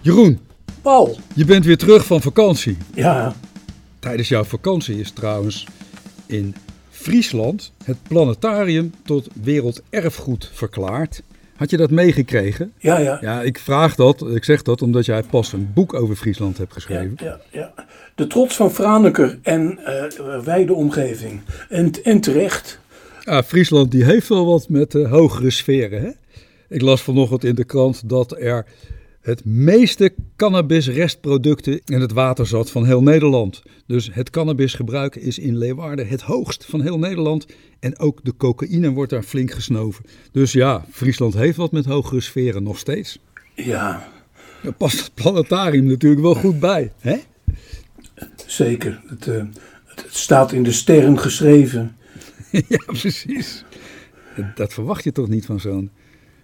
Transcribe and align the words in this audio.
Jeroen, 0.00 0.38
Paul. 0.82 1.16
je 1.34 1.44
bent 1.44 1.64
weer 1.64 1.76
terug 1.76 2.06
van 2.06 2.20
vakantie. 2.22 2.76
Ja, 2.94 3.34
Tijdens 3.98 4.28
jouw 4.28 4.44
vakantie 4.44 5.00
is 5.00 5.10
trouwens 5.10 5.66
in 6.26 6.54
Friesland 6.90 7.72
het 7.84 7.96
planetarium 8.08 8.92
tot 9.04 9.28
werelderfgoed 9.42 10.50
verklaard. 10.52 11.22
Had 11.56 11.70
je 11.70 11.76
dat 11.76 11.90
meegekregen? 11.90 12.72
ja, 12.78 12.98
ja. 12.98 13.18
Ja, 13.20 13.42
ik 13.42 13.58
vraag 13.58 13.94
dat, 13.94 14.26
ik 14.34 14.44
zeg 14.44 14.62
dat 14.62 14.82
omdat 14.82 15.04
jij 15.06 15.22
pas 15.22 15.52
een 15.52 15.70
boek 15.74 15.94
over 15.94 16.16
Friesland 16.16 16.58
hebt 16.58 16.72
geschreven. 16.72 17.16
Ja, 17.22 17.40
ja. 17.50 17.72
De 18.14 18.26
trots 18.26 18.56
van 18.56 18.70
Franeker 18.70 19.38
en 19.42 19.78
eh 19.84 20.40
wijde 20.44 20.74
omgeving. 20.74 21.40
En, 21.68 21.90
en 22.02 22.20
terecht. 22.20 22.78
Ja, 23.20 23.42
Friesland 23.42 23.90
die 23.90 24.04
heeft 24.04 24.28
wel 24.28 24.46
wat 24.46 24.68
met 24.68 24.94
eh, 24.94 25.10
hogere 25.10 25.50
sferen. 25.50 26.02
Hè? 26.02 26.10
Ik 26.68 26.80
las 26.80 27.02
vanochtend 27.02 27.44
in 27.44 27.54
de 27.54 27.64
krant 27.64 28.08
dat 28.08 28.36
er 28.40 28.66
het 29.28 29.44
meeste 29.44 30.14
cannabisrestproducten 30.36 31.80
in 31.84 32.00
het 32.00 32.12
water 32.12 32.46
zat 32.46 32.70
van 32.70 32.86
heel 32.86 33.02
Nederland. 33.02 33.62
Dus 33.86 34.10
het 34.12 34.30
cannabisgebruik 34.30 35.16
is 35.16 35.38
in 35.38 35.56
Leeuwarden 35.56 36.08
het 36.08 36.20
hoogst 36.20 36.64
van 36.64 36.80
heel 36.80 36.98
Nederland. 36.98 37.46
En 37.80 37.98
ook 37.98 38.24
de 38.24 38.36
cocaïne 38.36 38.90
wordt 38.90 39.10
daar 39.10 39.22
flink 39.22 39.50
gesnoven. 39.50 40.04
Dus 40.32 40.52
ja, 40.52 40.84
Friesland 40.90 41.34
heeft 41.34 41.56
wat 41.56 41.72
met 41.72 41.84
hogere 41.84 42.20
sferen 42.20 42.62
nog 42.62 42.78
steeds. 42.78 43.18
Ja, 43.54 44.08
Daar 44.62 44.72
past 44.72 44.98
het 44.98 45.14
planetarium 45.14 45.84
natuurlijk 45.84 46.22
wel 46.22 46.34
goed 46.34 46.60
bij. 46.60 46.92
Hè? 47.00 47.16
zeker. 48.46 49.02
Het, 49.06 49.26
eh, 49.26 49.44
het, 49.84 50.06
staat 50.08 50.52
in 50.52 50.62
de 50.62 50.72
sterren 50.72 51.18
geschreven. 51.18 51.96
ja, 52.68 52.82
precies. 52.86 53.64
Dat, 54.36 54.56
dat 54.56 54.72
verwacht 54.72 55.04
je 55.04 55.12
toch 55.12 55.28
niet 55.28 55.46
van 55.46 55.60
zo'n 55.60 55.90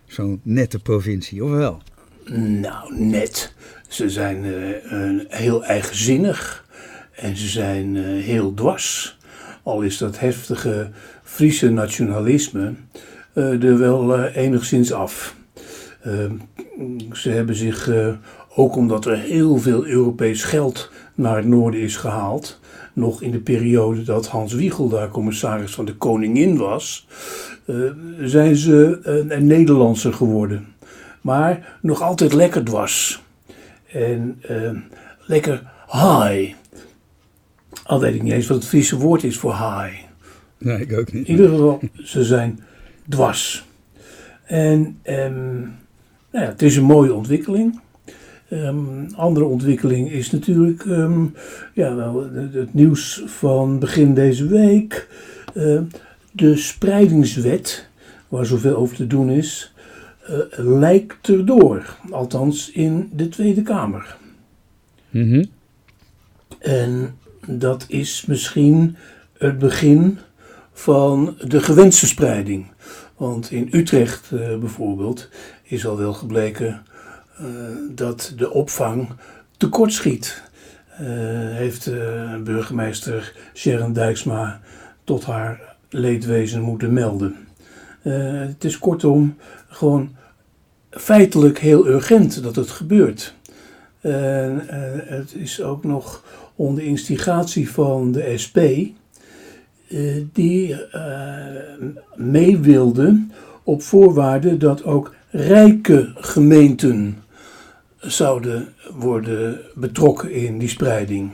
zo'n 0.07 0.41
nette 0.43 0.79
provincie, 0.79 1.45
of 1.45 1.51
wel? 1.51 1.83
Nou, 2.33 2.95
net. 2.99 3.55
Ze 3.89 4.11
zijn 4.11 4.45
eh, 4.45 5.39
heel 5.39 5.65
eigenzinnig. 5.65 6.65
En 7.15 7.37
ze 7.37 7.49
zijn 7.49 7.97
eh, 7.97 8.03
heel 8.05 8.55
dwars. 8.55 9.19
Al 9.63 9.81
is 9.81 9.99
dat 9.99 10.19
heftige 10.19 10.89
Friese 11.23 11.71
nationalisme 11.71 12.73
eh, 13.33 13.63
er 13.63 13.79
wel 13.79 14.25
enigszins 14.25 14.93
af. 14.93 15.37
Eh, 16.01 16.13
ze 17.13 17.31
hebben 17.31 17.55
zich, 17.55 17.91
ook 18.55 18.77
omdat 18.77 19.07
er 19.07 19.19
heel 19.19 19.59
veel 19.59 19.87
Europees 19.87 20.43
geld 20.43 20.91
naar 21.15 21.37
het 21.37 21.47
noorden 21.47 21.81
is 21.81 21.97
gehaald, 21.97 22.61
nog 22.93 23.23
in 23.23 23.31
de 23.31 23.41
periode 23.41 24.03
dat 24.03 24.27
Hans 24.27 24.53
Wiegel 24.53 24.89
daar 24.89 25.09
commissaris 25.09 25.75
van 25.75 25.85
de 25.85 25.95
Koningin 25.95 26.57
was, 26.57 27.07
zijn 28.21 28.57
ze 28.57 28.99
een, 29.03 29.47
Nederlandser 29.47 30.13
geworden. 30.13 30.67
Maar 31.25 31.79
nog 31.81 32.03
altijd 32.03 32.33
lekker 32.33 32.65
dwars. 32.65 33.23
En 33.93 34.39
eh, 34.41 34.71
lekker 35.27 35.63
high. 35.87 36.55
Al 37.85 38.01
weet 38.01 38.15
ik 38.15 38.23
niet 38.23 38.33
eens 38.33 38.47
wat 38.47 38.57
het 38.57 38.67
Friese 38.67 38.97
woord 38.97 39.25
is 39.25 39.39
voor 39.39 39.53
high. 39.53 39.95
Nee, 40.59 40.81
ik 40.81 40.99
ook 40.99 41.13
niet. 41.13 41.27
In 41.27 41.31
ieder 41.31 41.49
geval, 41.49 41.81
ze 42.03 42.25
zijn 42.25 42.61
dwars. 43.09 43.65
En 44.45 44.99
ehm, 45.03 45.61
nou 46.31 46.45
ja, 46.45 46.51
het 46.51 46.63
is 46.63 46.77
een 46.77 46.85
mooie 46.85 47.15
ontwikkeling. 47.15 47.81
Ehm 48.49 49.05
andere 49.15 49.45
ontwikkeling 49.45 50.11
is 50.11 50.31
natuurlijk 50.31 50.85
ehm, 50.85 51.25
ja, 51.75 51.95
wel, 51.95 52.31
het, 52.33 52.75
nieuws 52.75 53.23
van 53.27 53.79
begin 53.79 54.15
deze 54.15 54.47
week. 54.47 55.09
De 56.33 56.57
spreidingswet, 56.57 57.89
waar 58.29 58.47
zoveel 58.47 58.77
over 58.77 58.97
te 58.97 59.07
doen 59.07 59.31
is, 59.31 59.74
eh, 60.25 60.37
lijkt 60.57 61.29
erdoor. 61.29 61.97
Althans 62.11 62.71
in 62.71 63.11
de 63.13 63.29
Tweede 63.29 63.63
Kamer. 63.63 64.17
Mhm. 65.11 65.45
En 66.59 67.19
dat 67.47 67.85
is 67.89 68.25
misschien 68.27 68.97
het 69.39 69.59
begin 69.59 70.19
van 70.73 71.37
de 71.47 71.61
gewenste 71.61 72.07
spreiding. 72.07 72.67
Want 73.17 73.51
in 73.51 73.69
Utrecht 73.71 74.33
eh, 74.33 74.59
bijvoorbeeld 74.59 75.29
is 75.63 75.87
al 75.87 75.99
wel 75.99 76.13
gebleken 76.13 76.83
eh, 77.37 77.47
dat 77.91 78.33
de 78.37 78.51
opvang 78.51 79.09
tekortschiet. 79.57 80.43
Eh 80.89 81.07
heeft 81.55 81.91
burgemeester 82.45 83.33
Sharon 83.55 83.93
Dijksma 83.93 84.61
tot 85.05 85.25
haar 85.25 85.77
leedwezen 85.89 86.61
moeten 86.61 86.93
melden. 86.93 87.37
Het 88.03 88.65
is 88.65 88.79
kortom 88.79 89.37
gewoon 89.69 90.17
feitelijk 90.97 91.59
heel 91.59 91.87
urgent 91.87 92.43
dat 92.43 92.57
het 92.57 92.71
gebeurt. 92.71 93.35
En 94.01 94.69
eh, 94.69 94.79
het 95.17 95.35
is 95.35 95.63
ook 95.63 95.85
nog 95.85 96.25
onder 96.55 96.85
instigatie 96.85 97.71
van 97.71 98.13
de 98.13 98.39
SP, 98.45 98.59
eh, 99.89 100.23
die 100.33 100.75
eh, 100.75 101.45
mee 102.15 102.59
wilden 102.59 103.33
op 103.63 103.83
voorwaarde 103.83 104.57
dat 104.57 104.85
ook 104.85 105.15
rijke 105.31 106.13
gemeenten 106.15 107.23
zouden 107.99 108.69
worden 108.97 109.61
betrokken 109.75 110.33
in 110.33 110.59
die 110.59 110.69
spreiding. 110.69 111.33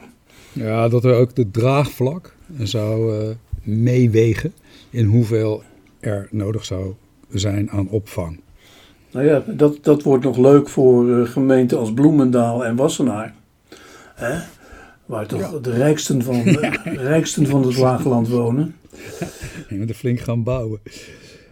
Ja, 0.52 0.88
dat 0.88 1.04
er 1.04 1.14
ook 1.14 1.34
de 1.34 1.50
draagvlak 1.50 2.34
zou 2.58 3.18
eh, 3.18 3.28
meewegen 3.62 4.52
in 4.90 5.04
hoeveel 5.04 5.62
er 6.00 6.28
nodig 6.30 6.64
zou 6.64 6.94
zijn 7.28 7.70
aan 7.70 7.88
opvang. 7.88 8.40
Nou 9.12 9.26
ja, 9.26 9.44
dat, 9.46 9.78
dat 9.82 10.02
wordt 10.02 10.24
nog 10.24 10.36
leuk 10.36 10.68
voor 10.68 11.20
eh, 11.20 11.28
gemeenten 11.28 11.78
als 11.78 11.92
Bloemendaal 11.92 12.64
en 12.64 12.76
Wassenaar. 12.76 13.34
Hè? 14.14 14.38
Waar 15.06 15.26
toch 15.26 15.40
Ja. 15.40 15.58
de 15.58 15.70
rijksten 15.70 16.22
van, 16.22 16.44
de 16.44 16.96
rijksten 16.96 17.46
van 17.46 17.66
het 17.66 17.76
Wageland 17.76 18.28
wonen. 18.28 18.74
Je 19.68 19.78
moet 19.78 19.88
er 19.88 19.94
flink 19.94 20.20
gaan 20.20 20.42
bouwen. 20.42 20.80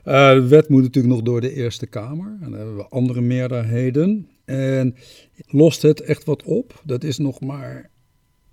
Eh, 0.04 0.30
de 0.32 0.46
wet 0.48 0.68
moet 0.68 0.82
natuurlijk 0.82 1.14
nog 1.14 1.24
door 1.24 1.40
de 1.40 1.52
Eerste 1.52 1.86
Kamer. 1.86 2.26
En 2.26 2.50
dan 2.50 2.58
hebben 2.58 2.76
we 2.76 2.86
andere 2.88 3.20
meerderheden. 3.20 4.28
En 4.44 4.94
lost 5.46 5.82
het 5.82 6.00
echt 6.00 6.24
wat 6.24 6.42
op? 6.42 6.82
Dat 6.84 7.04
is 7.04 7.18
nog 7.18 7.40
maar 7.40 7.90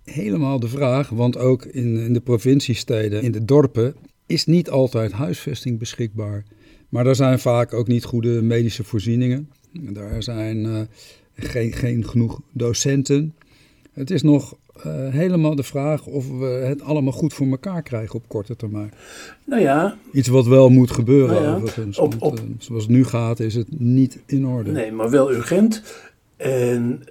helemaal 0.03 0.59
de 0.59 0.67
vraag. 0.67 1.09
Want 1.09 1.37
ook 1.37 1.65
in, 1.65 1.97
in 1.97 2.13
de 2.13 2.21
provinciesteden, 2.21 3.23
in 3.23 3.31
de 3.31 3.45
dorpen, 3.45 3.95
is 4.25 4.45
niet 4.45 4.69
altijd 4.69 5.11
huisvesting 5.11 5.79
beschikbaar. 5.79 6.43
Maar 6.89 7.03
daar 7.03 7.15
zijn 7.15 7.39
vaak 7.39 7.73
ook 7.73 7.87
niet 7.87 8.03
goede 8.03 8.41
medische 8.41 8.83
voorzieningen. 8.83 9.49
Daar 9.71 10.23
zijn 10.23 10.65
eh, 10.65 10.79
geen, 11.35 11.73
geen 11.73 12.07
genoeg 12.07 12.41
docenten. 12.51 13.35
Het 13.93 14.11
is 14.11 14.21
nog 14.23 14.55
eh, 14.83 15.09
helemaal 15.09 15.55
de 15.55 15.63
vraag 15.63 16.05
of 16.05 16.29
we 16.39 16.45
het 16.45 16.81
allemaal 16.81 17.13
goed 17.13 17.33
voor 17.33 17.47
elkaar 17.47 17.81
krijgen 17.81 18.15
op 18.15 18.27
korte 18.27 18.55
termijn. 18.55 18.91
Nou 19.45 19.61
ja, 19.61 19.97
Iets 20.13 20.27
wat 20.27 20.45
wel 20.45 20.69
moet 20.69 20.91
gebeuren 20.91 21.35
Nou 21.35 21.45
ja, 21.47 21.55
overigens. 21.55 21.97
op- 21.97 22.13
want, 22.13 22.39
eh, 22.39 22.45
zoals 22.57 22.83
het 22.83 22.91
nu 22.91 23.05
gaat 23.05 23.39
is 23.39 23.55
het 23.55 23.79
niet 23.79 24.19
in 24.25 24.45
orde. 24.47 24.71
nee, 24.71 24.91
maar 24.91 25.09
wel 25.09 25.31
urgent. 25.31 25.83
En 26.37 27.01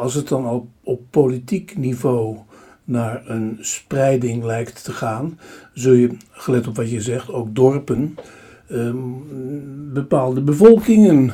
als 0.00 0.14
het 0.14 0.28
dan 0.28 0.48
op, 0.48 0.66
op 0.82 1.00
politiek 1.10 1.76
niveau 1.76 2.36
naar 2.84 3.22
een 3.26 3.58
spreiding 3.60 4.44
lijkt 4.44 4.84
te 4.84 4.92
gaan, 4.92 5.38
zul 5.74 5.92
je, 5.92 6.10
gelet 6.30 6.66
op 6.66 6.76
wat 6.76 6.90
je 6.90 7.00
zegt, 7.00 7.32
ook 7.32 7.54
dorpen, 7.54 8.14
ehm, 8.70 8.98
bepaalde 9.92 10.40
bevolkingen 10.40 11.32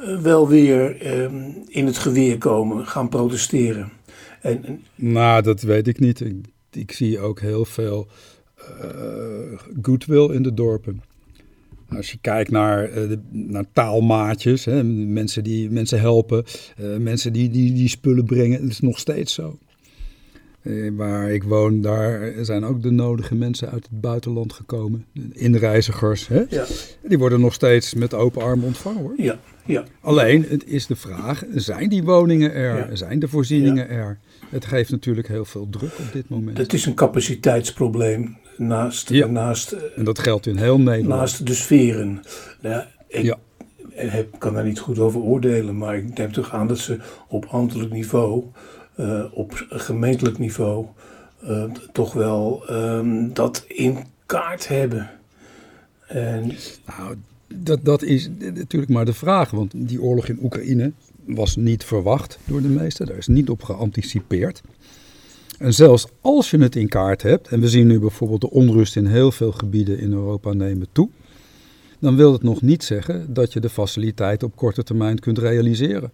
eh, 0.00 0.20
wel 0.20 0.48
weer 0.48 1.00
ehm, 1.00 1.50
in 1.66 1.86
het 1.86 1.98
geweer 1.98 2.38
komen, 2.38 2.86
gaan 2.86 3.08
protesteren. 3.08 3.92
En, 4.40 4.80
Nou, 4.94 5.42
dat 5.42 5.62
weet 5.62 5.88
ik 5.88 6.00
niet. 6.00 6.20
Ik, 6.20 6.36
ik 6.70 6.92
zie 6.92 7.18
ook 7.18 7.40
heel 7.40 7.64
veel 7.64 8.08
eh, 8.56 9.58
goodwill 9.82 10.30
in 10.34 10.42
de 10.42 10.54
dorpen. 10.54 11.02
Als 11.88 12.10
je 12.10 12.18
kijkt 12.20 12.50
naar, 12.50 12.84
eh, 12.84 13.16
naar 13.30 13.64
taalmaatjes, 13.72 14.64
hè, 14.64 14.84
mensen 14.84 15.44
die 15.44 15.70
mensen 15.70 16.00
helpen, 16.00 16.44
mensen 16.98 17.32
die, 17.32 17.50
die 17.50 17.72
die 17.72 17.88
spullen 17.88 18.24
brengen, 18.24 18.60
het 18.60 18.70
is 18.70 18.80
nog 18.80 18.98
steeds 18.98 19.34
zo. 19.34 19.58
Eh, 20.62 20.90
waar 20.96 21.30
ik 21.30 21.42
woon, 21.42 21.80
daar 21.80 22.32
zijn 22.40 22.64
ook 22.64 22.82
de 22.82 22.90
nodige 22.90 23.34
mensen 23.34 23.70
uit 23.70 23.82
het 23.90 24.00
buitenland 24.00 24.52
gekomen. 24.52 25.04
Inreizigers, 25.32 26.28
hè? 26.28 26.42
ja, 26.48 26.64
die 27.02 27.18
worden 27.18 27.40
nog 27.40 27.52
steeds 27.54 27.94
met 27.94 28.14
open 28.14 28.42
armen 28.42 28.66
ontvangen 28.66 29.00
hoor. 29.02 29.14
ja, 29.16 29.38
ja. 29.66 29.84
Alleen, 30.00 30.44
het 30.48 30.66
is 30.66 30.86
de 30.86 30.96
vraag, 30.96 31.44
zijn 31.54 31.88
die 31.88 32.02
woningen 32.04 32.52
er? 32.54 32.76
Ja. 32.76 32.94
Zijn 32.96 33.18
de 33.18 33.28
voorzieningen 33.28 33.88
er? 33.88 34.18
Het 34.50 34.64
geeft 34.64 34.90
natuurlijk 34.90 35.28
heel 35.28 35.44
veel 35.44 35.66
druk 35.70 35.92
op 35.98 36.12
dit 36.12 36.28
moment. 36.28 36.58
Het 36.58 36.72
is 36.72 36.86
een 36.86 36.94
capaciteitsprobleem 36.94 38.36
naast, 38.56 39.08
Ja. 39.08 39.26
naast, 39.26 39.72
eh, 39.72 39.80
En 39.96 40.04
dat 40.04 40.18
geldt 40.18 40.46
in 40.46 40.56
heel 40.56 40.78
Nederland. 40.78 41.20
naast 41.20 41.46
de 41.46 41.54
sferen. 41.54 42.20
Nou, 42.60 42.74
ja, 42.74 42.88
ik 43.08 43.24
Ja. 43.24 43.38
heb, 43.94 44.38
kan 44.38 44.54
daar 44.54 44.64
niet 44.64 44.78
goed 44.78 44.98
over 44.98 45.20
oordelen, 45.20 45.76
maar 45.78 45.96
ik 45.96 46.18
neem 46.18 46.32
toch 46.32 46.52
aan 46.52 46.66
dat 46.68 46.78
ze 46.78 46.98
op 47.28 47.44
ambtelijk 47.44 47.92
niveau, 47.92 48.44
eh, 48.54 48.60
op 49.32 49.66
gemeentelijk 49.68 50.38
niveau, 50.38 50.86
eh, 51.42 51.64
toch 51.92 52.12
wel 52.12 52.62
ehm, 52.66 53.32
dat 53.32 53.64
in 53.68 53.98
kaart 54.26 54.68
hebben. 54.68 55.10
En 56.06 56.52
Nou, 56.86 57.16
dat, 57.54 57.84
dat 57.84 58.02
is 58.02 58.28
natuurlijk 58.38 58.92
maar 58.92 59.04
de 59.04 59.12
vraag. 59.12 59.50
Want 59.50 59.72
die 59.76 60.02
oorlog 60.02 60.28
in 60.28 60.38
Oekraïne 60.42 60.92
was 61.24 61.56
niet 61.56 61.84
verwacht 61.84 62.38
door 62.44 62.62
de 62.62 62.68
meesten, 62.68 63.06
daar 63.06 63.16
is 63.16 63.26
niet 63.26 63.50
op 63.50 63.62
geanticipeerd. 63.62 64.62
En 65.58 65.74
zelfs 65.74 66.06
als 66.20 66.50
je 66.50 66.58
het 66.58 66.76
in 66.76 66.88
kaart 66.88 67.22
hebt, 67.22 67.48
en 67.48 67.60
we 67.60 67.68
zien 67.68 67.86
nu 67.86 67.98
bijvoorbeeld 67.98 68.40
de 68.40 68.50
onrust 68.50 68.96
in 68.96 69.06
heel 69.06 69.32
veel 69.32 69.52
gebieden 69.52 69.98
in 69.98 70.12
Europa 70.12 70.52
nemen 70.52 70.86
toe, 70.92 71.08
dan 71.98 72.16
wil 72.16 72.32
het 72.32 72.42
nog 72.42 72.62
niet 72.62 72.84
zeggen 72.84 73.34
dat 73.34 73.52
je 73.52 73.60
de 73.60 73.68
faciliteit 73.68 74.42
op 74.42 74.56
korte 74.56 74.82
termijn 74.82 75.18
kunt 75.18 75.38
realiseren. 75.38 76.12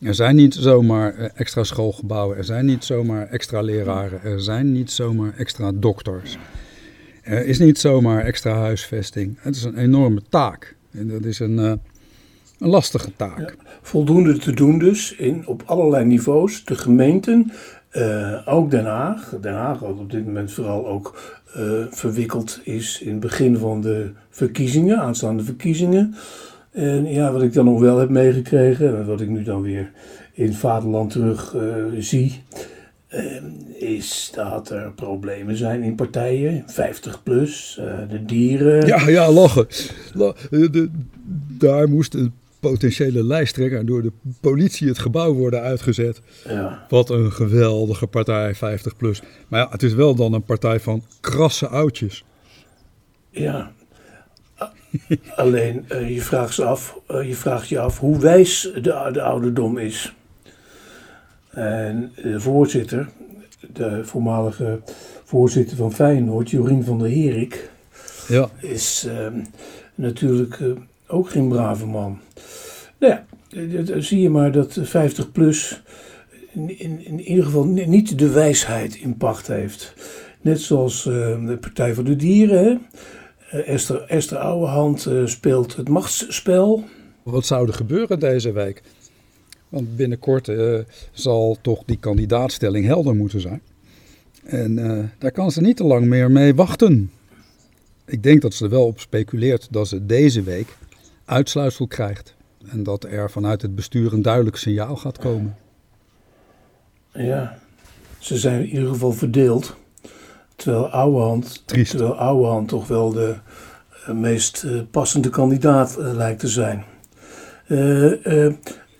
Er 0.00 0.14
zijn 0.14 0.36
niet 0.36 0.54
zomaar 0.54 1.14
eh, 1.14 1.28
extra 1.34 1.64
schoolgebouwen, 1.64 2.36
er 2.36 2.44
zijn 2.44 2.66
niet 2.66 2.84
zomaar 2.84 3.28
extra 3.28 3.60
leraren, 3.60 4.22
er 4.22 4.40
zijn 4.40 4.72
niet 4.72 4.90
zomaar 4.90 5.32
extra 5.36 5.72
dokters. 5.74 6.38
Er 7.22 7.46
is 7.46 7.58
niet 7.58 7.78
zomaar 7.78 8.24
extra 8.24 8.54
huisvesting. 8.54 9.36
Het 9.40 9.56
is 9.56 9.64
een 9.64 9.76
enorme 9.76 10.20
taak. 10.28 10.76
En 10.90 11.08
dat 11.08 11.24
is 11.24 11.38
een, 11.38 11.58
uh, 11.58 11.72
een 12.58 12.68
lastige 12.68 13.16
taak. 13.16 13.56
Voldoende 13.82 14.38
te 14.38 14.52
doen 14.52 14.78
dus 14.78 15.14
in, 15.14 15.46
op 15.46 15.62
allerlei 15.66 16.04
niveaus. 16.04 16.64
De 16.64 16.74
gemeenten, 16.74 17.52
uh, 17.92 18.48
ook 18.48 18.70
Den 18.70 18.84
Haag. 18.84 19.34
Den 19.40 19.54
Haag 19.54 19.78
wat 19.78 19.98
op 19.98 20.10
dit 20.10 20.24
moment 20.24 20.52
vooral 20.52 20.86
ook 20.86 21.38
uh, 21.56 21.84
verwikkeld 21.90 22.60
is 22.64 23.00
in 23.00 23.10
het 23.10 23.20
begin 23.20 23.56
van 23.56 23.80
de 23.80 24.10
verkiezingen, 24.30 24.98
aanstaande 24.98 25.44
verkiezingen. 25.44 26.14
En 26.78 27.12
ja, 27.12 27.32
wat 27.32 27.42
ik 27.42 27.52
dan 27.52 27.64
nog 27.64 27.80
wel 27.80 27.98
heb 27.98 28.08
meegekregen, 28.08 29.06
wat 29.06 29.20
ik 29.20 29.28
nu 29.28 29.42
dan 29.42 29.62
weer 29.62 29.90
in 30.32 30.46
het 30.46 30.56
vaderland 30.56 31.10
terug 31.10 31.54
uh, 31.54 31.84
zie, 31.98 32.42
uh, 33.10 33.42
is 33.74 34.30
dat 34.34 34.70
er 34.70 34.92
problemen 34.92 35.56
zijn 35.56 35.82
in 35.82 35.94
partijen, 35.94 36.62
50 36.66 37.22
plus, 37.22 37.78
uh, 37.80 37.94
de 38.08 38.24
dieren. 38.24 38.86
Ja, 38.86 39.08
ja, 39.08 39.30
lachen. 39.30 39.66
De, 40.50 40.90
daar 41.58 41.88
moest 41.88 42.14
een 42.14 42.32
potentiële 42.60 43.24
lijsttrekker 43.24 43.86
door 43.86 44.02
de 44.02 44.12
politie 44.40 44.88
het 44.88 44.98
gebouw 44.98 45.34
worden 45.34 45.60
uitgezet. 45.60 46.20
Ja. 46.48 46.86
Wat 46.88 47.10
een 47.10 47.32
geweldige 47.32 48.06
partij, 48.06 48.54
50 48.54 48.96
plus. 48.96 49.22
Maar 49.48 49.60
ja, 49.60 49.68
het 49.70 49.82
is 49.82 49.94
wel 49.94 50.14
dan 50.14 50.32
een 50.32 50.44
partij 50.44 50.80
van 50.80 51.02
krasse 51.20 51.68
oudjes. 51.68 52.24
Ja, 53.30 53.72
Alleen 55.36 55.84
uh, 55.92 56.14
je, 56.14 56.20
vraagt 56.20 56.54
je, 56.54 56.64
af, 56.64 56.98
uh, 57.10 57.28
je 57.28 57.34
vraagt 57.34 57.68
je 57.68 57.78
af 57.78 57.98
hoe 57.98 58.18
wijs 58.18 58.70
de, 58.74 59.08
de 59.12 59.22
ouderdom 59.22 59.78
is. 59.78 60.14
En 61.50 62.12
de 62.22 62.40
voorzitter, 62.40 63.08
de 63.72 64.04
voormalige 64.04 64.80
voorzitter 65.24 65.76
van 65.76 65.92
Feyenoord, 65.92 66.50
Jorien 66.50 66.84
van 66.84 66.98
der 66.98 67.08
Herik, 67.08 67.70
ja. 68.28 68.50
is 68.60 69.06
uh, 69.08 69.26
natuurlijk 69.94 70.60
eh, 70.60 70.66
ook 71.06 71.30
geen 71.30 71.48
brave 71.48 71.86
man. 71.86 72.18
Nou 72.98 73.12
ja, 73.12 74.00
zie 74.00 74.20
je 74.20 74.30
maar 74.30 74.52
dat 74.52 74.78
50 74.82 75.32
plus 75.32 75.82
in, 76.52 76.78
in, 76.78 77.04
in 77.04 77.20
ieder 77.20 77.44
geval 77.44 77.64
niet 77.64 78.18
de 78.18 78.30
wijsheid 78.30 78.94
in 78.94 79.16
pacht 79.16 79.46
heeft. 79.46 79.94
Net 80.40 80.60
zoals 80.60 81.02
de 81.02 81.58
Partij 81.60 81.94
voor 81.94 82.04
de 82.04 82.16
Dieren. 82.16 82.64
Hè? 82.64 82.76
Eh, 83.48 83.68
Esther, 83.68 84.02
Esther 84.02 84.38
Ouwehand 84.38 85.06
uh, 85.06 85.26
speelt 85.26 85.76
het 85.76 85.88
machtsspel. 85.88 86.84
Wat 87.22 87.46
zou 87.46 87.68
er 87.68 87.74
gebeuren 87.74 88.18
deze 88.18 88.52
week? 88.52 88.82
Want 89.68 89.96
binnenkort 89.96 90.48
uh, 90.48 90.78
zal 91.12 91.56
toch 91.62 91.82
die 91.84 91.98
kandidaatstelling 91.98 92.86
helder 92.86 93.16
moeten 93.16 93.40
zijn. 93.40 93.60
En 94.44 94.78
uh, 94.78 95.04
daar 95.18 95.32
kan 95.32 95.50
ze 95.50 95.60
niet 95.60 95.76
te 95.76 95.84
lang 95.84 96.06
meer 96.06 96.30
mee 96.30 96.54
wachten. 96.54 97.10
Ik 98.04 98.22
denk 98.22 98.42
dat 98.42 98.54
ze 98.54 98.64
er 98.64 98.70
wel 98.70 98.86
op 98.86 99.00
speculeert 99.00 99.68
dat 99.70 99.88
ze 99.88 100.06
deze 100.06 100.42
week 100.42 100.76
uitsluitsel 101.24 101.86
krijgt. 101.86 102.34
En 102.70 102.82
dat 102.82 103.04
er 103.04 103.30
vanuit 103.30 103.62
het 103.62 103.74
bestuur 103.74 104.12
een 104.12 104.22
duidelijk 104.22 104.56
signaal 104.56 104.96
gaat 104.96 105.18
komen. 105.18 105.56
Ja, 107.12 107.58
ze 108.18 108.38
zijn 108.38 108.60
in 108.60 108.68
ieder 108.68 108.88
geval 108.88 109.12
verdeeld. 109.12 109.76
Terwijl 110.58 110.88
Ouwehand, 110.88 111.62
terwijl 111.66 112.16
Ouwehand 112.16 112.68
toch 112.68 112.86
wel 112.86 113.12
de 113.12 113.36
uh, 114.08 114.14
meest 114.14 114.62
uh, 114.64 114.80
passende 114.90 115.28
kandidaat 115.28 115.96
uh, 115.98 116.12
lijkt 116.12 116.40
te 116.40 116.48
zijn. 116.48 116.84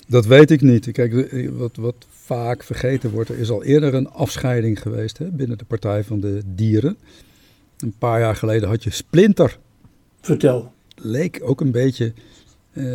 dat 0.07 0.27
weet 0.27 0.51
ik 0.51 0.61
niet. 0.61 0.91
Kijk, 0.91 1.33
wat, 1.53 1.77
wat 1.77 2.07
vaak 2.09 2.63
vergeten 2.63 3.11
wordt, 3.11 3.29
er 3.29 3.39
is 3.39 3.51
al 3.51 3.65
eerder 3.65 3.95
een 3.95 4.11
afscheiding 4.11 4.83
geweest 4.83 5.19
hè, 5.19 5.31
binnen 5.31 5.59
de 5.59 5.65
Partij 5.65 6.05
van 6.05 6.21
de 6.21 6.43
Dieren. 6.47 6.99
Een 7.79 7.95
paar 7.99 8.21
jaar 8.21 8.37
geleden 8.37 8.69
had 8.69 8.83
je 8.83 8.91
Splinter. 8.91 9.59
Vertel. 10.21 10.73
Leek 10.95 11.41
ook 11.43 11.61
een 11.61 11.73
beetje 11.73 12.13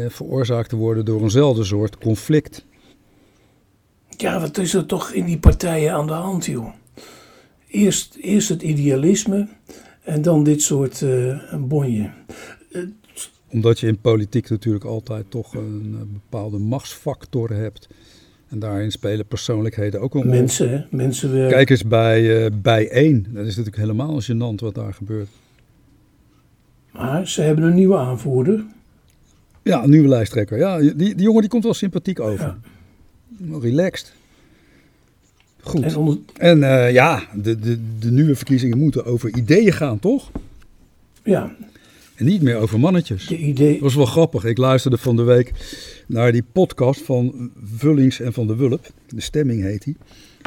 veroorzaakt 0.08 0.70
te 0.70 0.76
worden 0.76 1.06
door 1.06 1.22
eenzelfde 1.22 1.64
soort 1.64 1.98
conflict. 1.98 2.66
Ja, 4.18 4.40
wat 4.40 4.58
is 4.58 4.74
er 4.74 4.86
toch 4.86 5.12
in 5.12 5.26
die 5.26 5.40
partijen 5.40 5.94
aan 5.94 6.08
de 6.08 6.14
hand, 6.14 6.46
joh? 6.46 6.74
Eerst, 7.74 8.18
eerst 8.22 8.50
het 8.50 8.62
idealisme 8.62 9.48
en 10.04 10.22
dan 10.22 10.44
dit 10.44 10.62
soort 10.62 11.02
uh, 11.02 11.54
bonje. 11.60 12.10
Omdat 13.50 13.80
je 13.80 13.88
in 13.88 13.98
politiek 13.98 14.50
natuurlijk 14.50 14.86
altijd 14.86 15.26
toch 15.30 15.54
een, 15.54 16.10
bepaalde 16.14 16.58
machtsfactor 16.58 17.54
hebt. 17.54 17.88
En 18.50 18.60
daarin 18.60 18.92
spelen 18.92 19.26
persoonlijkheden 19.26 20.02
ook 20.02 20.16
een 20.16 20.22
rol. 20.22 20.32
Mensen, 20.32 20.70
hè? 20.70 20.82
Mensen 20.90 21.48
Kijk 21.50 21.70
eens 21.70 21.84
bij, 21.84 22.44
uh, 22.44 22.52
bij 22.62 22.90
één. 22.90 23.26
Dat 23.30 23.46
is 23.46 23.56
natuurlijk 23.56 23.84
helemaal 23.84 24.22
gênant 24.22 24.60
wat 24.62 24.76
daar 24.76 24.94
gebeurt. 24.94 25.30
Maar 26.92 27.28
ze 27.28 27.42
hebben 27.42 27.64
een 27.64 27.76
nieuwe 27.76 27.98
aanvoerder. 27.98 28.66
Ja, 29.64 29.84
een 29.84 29.90
nieuwe 29.90 30.08
lijsttrekker. 30.08 30.58
Ja, 30.58 30.78
die, 30.80 30.96
die 30.96 31.16
jongen 31.16 31.42
die 31.42 31.50
komt 31.50 31.64
wel 31.64 31.74
sympathiek 31.74 32.20
over. 32.20 32.56
Ja. 33.38 33.60
Relaxed. 33.60 34.14
Goed. 35.64 35.84
En, 35.84 35.96
onder... 35.96 36.18
en 36.38 36.58
uh, 36.58 36.92
ja, 36.92 37.24
de, 37.36 37.60
de, 37.60 37.80
de 38.00 38.12
nieuwe 38.12 38.36
verkiezingen 38.36 38.78
moeten 38.78 39.06
over 39.06 39.38
ideeën 39.38 39.74
gaan, 39.74 40.00
toch? 40.00 40.32
Ja. 41.24 41.56
En 42.16 42.26
niet 42.26 42.42
meer 42.42 42.56
over 42.56 42.80
mannetjes. 42.80 43.28
De 43.28 43.38
idee... 43.38 43.72
Dat 43.72 43.82
was 43.82 43.96
wel 43.96 44.06
grappig. 44.06 44.46
Ik 44.46 44.58
luisterde 44.58 44.98
van 44.98 45.16
de 45.16 45.24
week 45.24 45.52
naar 46.08 46.32
die 46.32 46.44
podcast 46.52 47.02
van 47.02 47.52
Vullings 47.76 48.20
en 48.20 48.34
van 48.34 48.48
de 48.48 48.56
Wulp. 48.56 48.92
De 49.08 49.22
stemming 49.22 49.62
heet 49.62 49.84
die. 49.84 49.96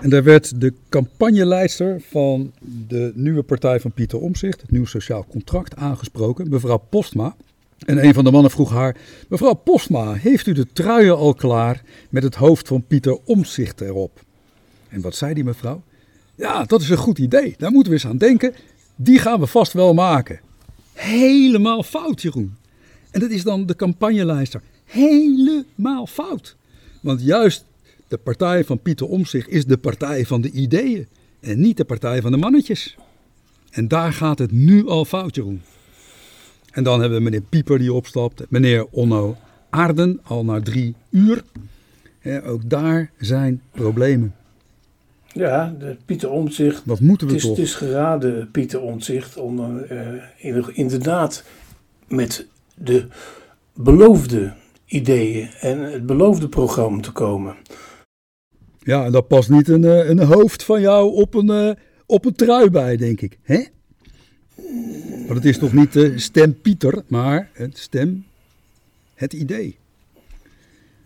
En 0.02 0.10
daar 0.10 0.22
werd 0.22 0.60
de 0.60 0.72
campagneleidster 0.88 2.00
van 2.08 2.52
de 2.88 3.12
nieuwe 3.14 3.42
partij 3.42 3.80
van 3.80 3.92
Pieter 3.92 4.18
Omzicht, 4.18 4.60
het 4.60 4.70
Nieuw 4.70 4.84
Sociaal 4.84 5.26
Contract, 5.28 5.76
aangesproken, 5.76 6.48
mevrouw 6.48 6.82
Postma. 6.88 7.36
En 7.86 8.04
een 8.04 8.14
van 8.14 8.24
de 8.24 8.30
mannen 8.30 8.50
vroeg 8.50 8.70
haar: 8.70 8.96
Mevrouw 9.28 9.54
Postma, 9.54 10.12
heeft 10.12 10.46
u 10.46 10.52
de 10.52 10.66
truien 10.72 11.16
al 11.16 11.34
klaar 11.34 11.82
met 12.10 12.22
het 12.22 12.34
hoofd 12.34 12.68
van 12.68 12.84
Pieter 12.86 13.18
Omzicht 13.24 13.80
erop? 13.80 14.24
En 14.96 15.02
wat 15.02 15.16
zei 15.16 15.34
die 15.34 15.44
mevrouw? 15.44 15.82
Ja, 16.34 16.64
dat 16.64 16.80
is 16.80 16.88
een 16.88 16.96
goed 16.96 17.18
idee. 17.18 17.54
Daar 17.58 17.70
moeten 17.70 17.92
we 17.92 17.98
eens 17.98 18.06
aan 18.06 18.18
denken. 18.18 18.54
Die 18.94 19.18
gaan 19.18 19.40
we 19.40 19.46
vast 19.46 19.72
wel 19.72 19.94
maken. 19.94 20.40
Helemaal 20.92 21.82
fout, 21.82 22.22
Jeroen. 22.22 22.56
En 23.10 23.20
dat 23.20 23.30
is 23.30 23.42
dan 23.42 23.66
de 23.66 23.76
campagnelijster. 23.76 24.62
Helemaal 24.84 26.06
fout. 26.06 26.56
Want 27.02 27.22
juist 27.22 27.64
de 28.08 28.16
partij 28.16 28.64
van 28.64 28.80
Pieter 28.80 29.06
Omtzigt 29.06 29.48
is 29.48 29.64
de 29.64 29.76
partij 29.76 30.26
van 30.26 30.40
de 30.40 30.50
ideeën. 30.50 31.06
En 31.40 31.60
niet 31.60 31.76
de 31.76 31.84
partij 31.84 32.20
van 32.20 32.30
de 32.30 32.38
mannetjes. 32.38 32.96
En 33.70 33.88
daar 33.88 34.12
gaat 34.12 34.38
het 34.38 34.52
nu 34.52 34.88
al 34.88 35.04
fout, 35.04 35.34
Jeroen. 35.34 35.62
En 36.70 36.84
dan 36.84 37.00
hebben 37.00 37.18
we 37.18 37.24
meneer 37.24 37.42
Pieper 37.48 37.78
die 37.78 37.92
opstapt. 37.92 38.44
Meneer 38.48 38.86
Onno 38.90 39.36
Aarden 39.70 40.20
al 40.22 40.44
na 40.44 40.60
drie 40.60 40.94
uur. 41.10 41.44
ook 42.44 42.70
daar 42.70 43.10
zijn 43.18 43.62
problemen. 43.70 44.34
Ja, 45.36 45.74
de 45.78 45.96
Pieter 46.04 46.30
Omtzigt. 46.30 46.82
Wat 46.84 47.00
moeten 47.00 47.26
we 47.26 47.32
het 47.32 47.42
is, 47.42 47.48
Het 47.48 47.58
is 47.58 47.74
geraden, 47.74 48.50
Pieter 48.50 48.80
Omtzigt, 48.80 49.36
om 49.36 49.84
uh, 50.42 50.68
inderdaad 50.72 51.44
met 52.08 52.46
de 52.74 53.06
beloofde 53.74 54.52
ideeën 54.86 55.48
en 55.60 55.78
het 55.78 56.06
beloofde 56.06 56.48
programma 56.48 57.00
te 57.00 57.12
komen. 57.12 57.56
Ja, 58.78 59.04
en 59.04 59.12
daar 59.12 59.22
past 59.22 59.50
niet 59.50 59.68
een, 59.68 59.84
eh, 59.84 60.08
een 60.08 60.22
hoofd 60.22 60.62
van 60.62 60.80
jou 60.80 61.14
op 61.14 61.34
een, 61.34 61.50
uh, 61.50 61.70
op 62.06 62.24
een 62.24 62.34
trui 62.34 62.70
bij, 62.70 62.96
denk 62.96 63.20
ik. 63.20 63.38
Hè? 63.42 63.64
Want 65.26 65.34
het 65.34 65.44
is 65.44 65.58
toch 65.58 65.72
niet 65.72 65.92
de 65.92 66.18
stem 66.18 66.60
Pieter, 66.60 67.02
maar 67.06 67.50
het 67.52 67.78
stem, 67.78 68.24
het 69.14 69.32
idee. 69.32 69.78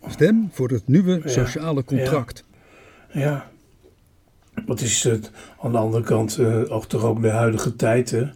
Stem 0.07 0.49
voor 0.51 0.69
het 0.69 0.87
nieuwe 0.87 1.21
sociale 1.25 1.83
contract. 1.83 2.43
ja. 3.11 3.19
ja. 3.19 3.50
Wat 4.65 4.81
is 4.81 5.03
het 5.03 5.31
aan 5.61 5.71
de 5.71 5.77
andere 5.77 6.03
kant 6.03 6.37
uh, 6.37 6.71
ook 6.71 6.85
toch 6.85 7.03
ook 7.03 7.19
bij 7.19 7.31
huidige 7.31 7.75
tijden. 7.75 8.33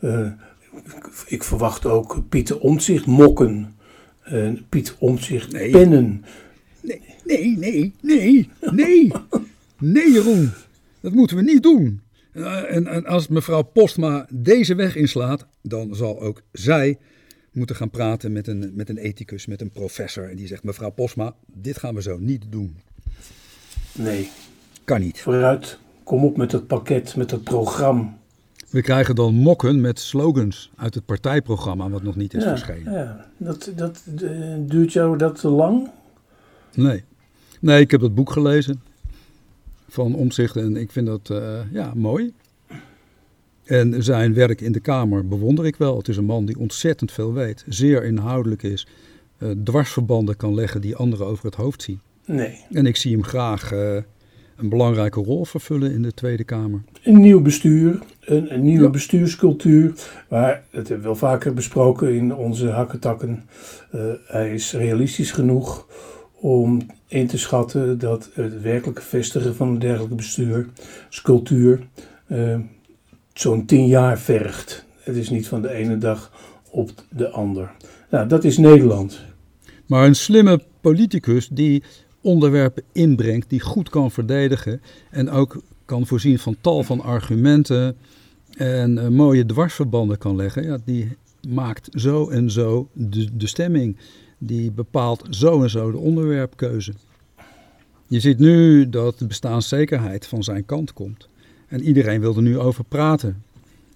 Uh, 0.00 0.30
ik 1.26 1.44
verwacht 1.44 1.86
ook 1.86 2.22
Pieter 2.28 2.58
Omtzigt 2.58 3.06
mokken. 3.06 3.74
Uh, 4.32 4.52
Pieter 4.68 4.94
Omtzigt 4.98 5.52
nee. 5.52 5.70
pennen. 5.70 6.24
Nee, 6.80 7.00
nee, 7.24 7.56
nee, 7.56 7.94
nee, 8.00 8.50
nee. 8.60 9.12
nee, 9.78 10.12
Jeroen. 10.12 10.50
Dat 11.00 11.12
moeten 11.12 11.36
we 11.36 11.42
niet 11.42 11.62
doen. 11.62 12.00
En, 12.32 12.86
en 12.86 13.06
als 13.06 13.28
mevrouw 13.28 13.62
Postma 13.62 14.26
deze 14.30 14.74
weg 14.74 14.96
inslaat, 14.96 15.46
dan 15.62 15.94
zal 15.94 16.20
ook 16.20 16.42
zij 16.52 16.98
moeten 17.52 17.76
gaan 17.76 17.90
praten 17.90 18.32
met 18.32 18.46
een, 18.46 18.72
met 18.74 18.88
een 18.88 18.98
ethicus, 18.98 19.46
met 19.46 19.60
een 19.60 19.70
professor. 19.70 20.30
En 20.30 20.36
die 20.36 20.46
zegt, 20.46 20.62
mevrouw 20.62 20.90
Posma, 20.90 21.34
dit 21.46 21.78
gaan 21.78 21.94
we 21.94 22.02
zo 22.02 22.18
niet 22.18 22.44
doen. 22.48 22.76
Nee. 23.92 24.28
Kan 24.84 25.00
niet. 25.00 25.20
Vooruit, 25.20 25.78
kom 26.04 26.24
op 26.24 26.36
met 26.36 26.52
het 26.52 26.66
pakket, 26.66 27.16
met 27.16 27.30
het 27.30 27.44
programma. 27.44 28.16
We 28.70 28.82
krijgen 28.82 29.14
dan 29.14 29.34
mokken 29.34 29.80
met 29.80 30.00
slogans 30.00 30.70
uit 30.76 30.94
het 30.94 31.04
partijprogramma, 31.04 31.88
wat 31.88 32.02
nog 32.02 32.16
niet 32.16 32.34
is 32.34 32.42
verschenen. 32.42 32.92
Ja, 32.92 33.26
dat, 33.36 33.72
dat 33.76 34.02
uh, 34.22 34.54
duurt 34.58 34.92
jou 34.92 35.18
dat 35.18 35.40
te 35.40 35.48
lang? 35.48 35.90
Nee. 36.74 37.04
Nee, 37.60 37.80
ik 37.80 37.90
heb 37.90 38.00
het 38.00 38.14
boek 38.14 38.30
gelezen 38.30 38.82
van 39.88 40.14
Omzicht 40.14 40.56
en 40.56 40.76
ik 40.76 40.92
vind 40.92 41.06
dat 41.06 41.28
uh, 41.32 41.58
ja, 41.72 41.92
mooi. 41.94 42.32
En 43.64 44.02
zijn 44.02 44.34
werk 44.34 44.60
in 44.60 44.72
de 44.72 44.80
Kamer 44.80 45.28
bewonder 45.28 45.66
ik 45.66 45.76
wel. 45.76 45.96
Het 45.96 46.08
is 46.08 46.16
een 46.16 46.24
man 46.24 46.44
die 46.44 46.58
ontzettend 46.58 47.12
veel 47.12 47.32
weet, 47.32 47.64
zeer 47.68 48.04
inhoudelijk 48.04 48.62
is, 48.62 48.86
uh, 49.38 49.50
dwarsverbanden 49.64 50.36
kan 50.36 50.54
leggen 50.54 50.80
die 50.80 50.96
anderen 50.96 51.26
over 51.26 51.44
het 51.44 51.54
hoofd 51.54 51.82
zien. 51.82 52.00
Nee. 52.26 52.64
En 52.70 52.86
ik 52.86 52.96
zie 52.96 53.12
hem 53.12 53.24
graag 53.24 53.72
uh, 53.72 53.96
een 54.56 54.68
belangrijke 54.68 55.20
rol 55.20 55.44
vervullen 55.44 55.92
in 55.92 56.02
de 56.02 56.12
Tweede 56.12 56.44
Kamer. 56.44 56.82
Een 57.02 57.20
nieuw 57.20 57.42
bestuur, 57.42 57.98
een, 58.20 58.54
een 58.54 58.62
nieuwe 58.62 58.84
ja. 58.84 58.90
bestuurscultuur, 58.90 59.92
waar 60.28 60.64
het 60.70 60.88
hebben 60.88 60.96
we 60.96 61.02
wel 61.02 61.16
vaker 61.16 61.54
besproken 61.54 62.14
in 62.14 62.34
onze 62.34 62.68
hakketakken. 62.68 63.44
Uh, 63.94 64.02
hij 64.26 64.54
is 64.54 64.72
realistisch 64.72 65.30
genoeg 65.30 65.86
om 66.32 66.80
in 67.08 67.26
te 67.26 67.38
schatten 67.38 67.98
dat 67.98 68.30
het 68.34 68.60
werkelijke 68.60 69.02
vestigen 69.02 69.54
van 69.54 69.68
een 69.68 69.78
dergelijke 69.78 70.14
bestuurscultuur 70.14 71.86
uh, 72.26 72.58
zo'n 73.32 73.66
tien 73.66 73.86
jaar 73.86 74.18
vergt. 74.18 74.84
Het 75.00 75.16
is 75.16 75.30
niet 75.30 75.48
van 75.48 75.62
de 75.62 75.72
ene 75.72 75.98
dag 75.98 76.32
op 76.70 76.90
de 77.10 77.28
ander. 77.28 77.72
Nou, 78.10 78.28
dat 78.28 78.44
is 78.44 78.58
Nederland. 78.58 79.20
Maar 79.86 80.06
een 80.06 80.14
slimme 80.14 80.60
politicus 80.80 81.48
die 81.48 81.82
onderwerpen 82.22 82.82
inbrengt, 82.92 83.50
die 83.50 83.60
goed 83.60 83.88
kan 83.88 84.10
verdedigen 84.10 84.80
en 85.10 85.30
ook 85.30 85.62
kan 85.84 86.06
voorzien 86.06 86.38
van 86.38 86.56
tal 86.60 86.82
van 86.82 87.00
argumenten 87.00 87.96
en 88.56 88.96
uh, 88.96 89.08
mooie 89.08 89.46
dwarsverbanden 89.46 90.18
kan 90.18 90.36
leggen, 90.36 90.62
ja, 90.62 90.78
die 90.84 91.16
maakt 91.48 91.88
zo 91.92 92.28
en 92.28 92.50
zo 92.50 92.88
de, 92.92 93.36
de 93.36 93.46
stemming. 93.46 93.96
Die 94.38 94.70
bepaalt 94.70 95.26
zo 95.30 95.62
en 95.62 95.70
zo 95.70 95.90
de 95.90 95.98
onderwerpkeuze. 95.98 96.92
Je 98.06 98.20
ziet 98.20 98.38
nu 98.38 98.88
dat 98.88 99.18
de 99.18 99.26
bestaanszekerheid 99.26 100.26
van 100.26 100.42
zijn 100.42 100.64
kant 100.64 100.92
komt. 100.92 101.28
En 101.68 101.82
iedereen 101.82 102.20
wil 102.20 102.36
er 102.36 102.42
nu 102.42 102.58
over 102.58 102.84
praten. 102.84 103.42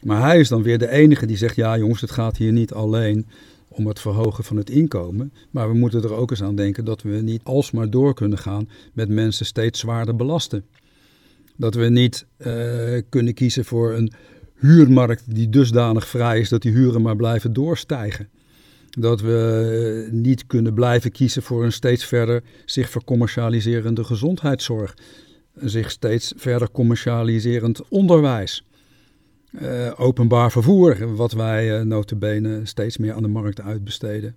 Maar 0.02 0.20
hij 0.20 0.38
is 0.38 0.48
dan 0.48 0.62
weer 0.62 0.78
de 0.78 0.90
enige 0.90 1.26
die 1.26 1.36
zegt: 1.36 1.56
ja, 1.56 1.78
jongens, 1.78 2.00
het 2.00 2.10
gaat 2.10 2.36
hier 2.36 2.52
niet 2.52 2.72
alleen 2.72 3.26
om 3.76 3.86
het 3.86 4.00
verhogen 4.00 4.44
van 4.44 4.56
het 4.56 4.70
inkomen. 4.70 5.32
Maar 5.50 5.68
we 5.68 5.74
moeten 5.74 6.02
er 6.02 6.14
ook 6.14 6.30
eens 6.30 6.42
aan 6.42 6.56
denken 6.56 6.84
dat 6.84 7.02
we 7.02 7.10
niet 7.10 7.44
alsmaar 7.44 7.90
door 7.90 8.14
kunnen 8.14 8.38
gaan 8.38 8.68
met 8.92 9.08
mensen 9.08 9.46
steeds 9.46 9.80
zwaarder 9.80 10.16
belasten. 10.16 10.64
Dat 11.56 11.74
we 11.74 11.88
niet 11.88 12.26
uh, 12.38 13.00
kunnen 13.08 13.34
kiezen 13.34 13.64
voor 13.64 13.94
een 13.94 14.12
huurmarkt 14.54 15.34
die 15.34 15.48
dusdanig 15.48 16.08
vrij 16.08 16.40
is 16.40 16.48
dat 16.48 16.62
die 16.62 16.72
huren 16.72 17.02
maar 17.02 17.16
blijven 17.16 17.52
doorstijgen. 17.52 18.28
Dat 18.90 19.20
we 19.20 20.08
niet 20.10 20.46
kunnen 20.46 20.74
blijven 20.74 21.12
kiezen 21.12 21.42
voor 21.42 21.64
een 21.64 21.72
steeds 21.72 22.04
verder 22.04 22.42
zich 22.64 22.90
vercommercialiserende 22.90 24.04
gezondheidszorg. 24.04 24.94
Zich 25.54 25.90
steeds 25.90 26.32
verder 26.36 26.70
commercialiserend 26.70 27.88
onderwijs. 27.88 28.64
Uh, 29.62 29.92
openbaar 29.96 30.50
vervoer, 30.50 31.14
wat 31.14 31.32
wij 31.32 31.78
uh, 31.78 31.84
notabene 31.84 32.60
steeds 32.64 32.96
meer 32.96 33.12
aan 33.12 33.22
de 33.22 33.28
markt 33.28 33.60
uitbesteden. 33.60 34.36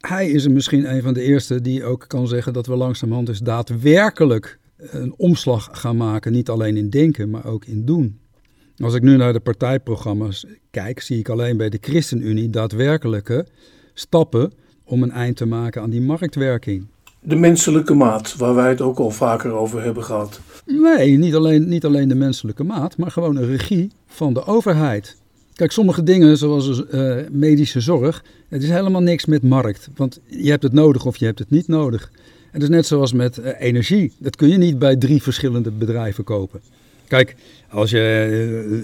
Hij 0.00 0.30
is 0.30 0.48
misschien 0.48 0.94
een 0.94 1.02
van 1.02 1.14
de 1.14 1.22
eerste 1.22 1.60
die 1.60 1.84
ook 1.84 2.04
kan 2.08 2.28
zeggen 2.28 2.52
dat 2.52 2.66
we 2.66 2.76
langzamerhand 2.76 3.26
dus 3.26 3.38
daadwerkelijk 3.38 4.58
een 4.76 5.14
omslag 5.16 5.68
gaan 5.72 5.96
maken. 5.96 6.32
Niet 6.32 6.48
alleen 6.48 6.76
in 6.76 6.90
denken, 6.90 7.30
maar 7.30 7.44
ook 7.46 7.64
in 7.64 7.84
doen. 7.84 8.18
Als 8.76 8.94
ik 8.94 9.02
nu 9.02 9.16
naar 9.16 9.32
de 9.32 9.40
partijprogramma's 9.40 10.46
kijk, 10.70 11.00
zie 11.00 11.18
ik 11.18 11.28
alleen 11.28 11.56
bij 11.56 11.68
de 11.68 11.78
ChristenUnie 11.80 12.50
daadwerkelijke 12.50 13.46
stappen 13.94 14.52
om 14.84 15.02
een 15.02 15.10
eind 15.10 15.36
te 15.36 15.46
maken 15.46 15.82
aan 15.82 15.90
die 15.90 16.02
marktwerking. 16.02 16.86
De 17.26 17.36
menselijke 17.36 17.94
maat, 17.94 18.36
waar 18.36 18.54
wij 18.54 18.68
het 18.68 18.80
ook 18.80 18.98
al 18.98 19.10
vaker 19.10 19.52
over 19.52 19.82
hebben 19.82 20.04
gehad. 20.04 20.40
Nee, 20.66 21.16
niet 21.16 21.34
alleen, 21.34 21.68
niet 21.68 21.84
alleen 21.84 22.08
de 22.08 22.14
menselijke 22.14 22.64
maat, 22.64 22.96
maar 22.96 23.10
gewoon 23.10 23.36
een 23.36 23.46
regie 23.46 23.90
van 24.06 24.34
de 24.34 24.46
overheid. 24.46 25.16
Kijk, 25.54 25.72
sommige 25.72 26.02
dingen, 26.02 26.36
zoals 26.38 26.82
uh, 26.92 27.16
medische 27.30 27.80
zorg, 27.80 28.24
het 28.48 28.62
is 28.62 28.68
helemaal 28.68 29.02
niks 29.02 29.24
met 29.24 29.42
markt. 29.42 29.88
Want 29.96 30.20
je 30.26 30.50
hebt 30.50 30.62
het 30.62 30.72
nodig 30.72 31.06
of 31.06 31.16
je 31.16 31.24
hebt 31.24 31.38
het 31.38 31.50
niet 31.50 31.68
nodig. 31.68 32.10
Het 32.50 32.62
is 32.62 32.68
net 32.68 32.86
zoals 32.86 33.12
met 33.12 33.38
uh, 33.38 33.48
energie. 33.58 34.12
Dat 34.18 34.36
kun 34.36 34.48
je 34.48 34.58
niet 34.58 34.78
bij 34.78 34.96
drie 34.96 35.22
verschillende 35.22 35.70
bedrijven 35.70 36.24
kopen. 36.24 36.60
Kijk, 37.08 37.36
als 37.74 37.90
je 37.90 38.28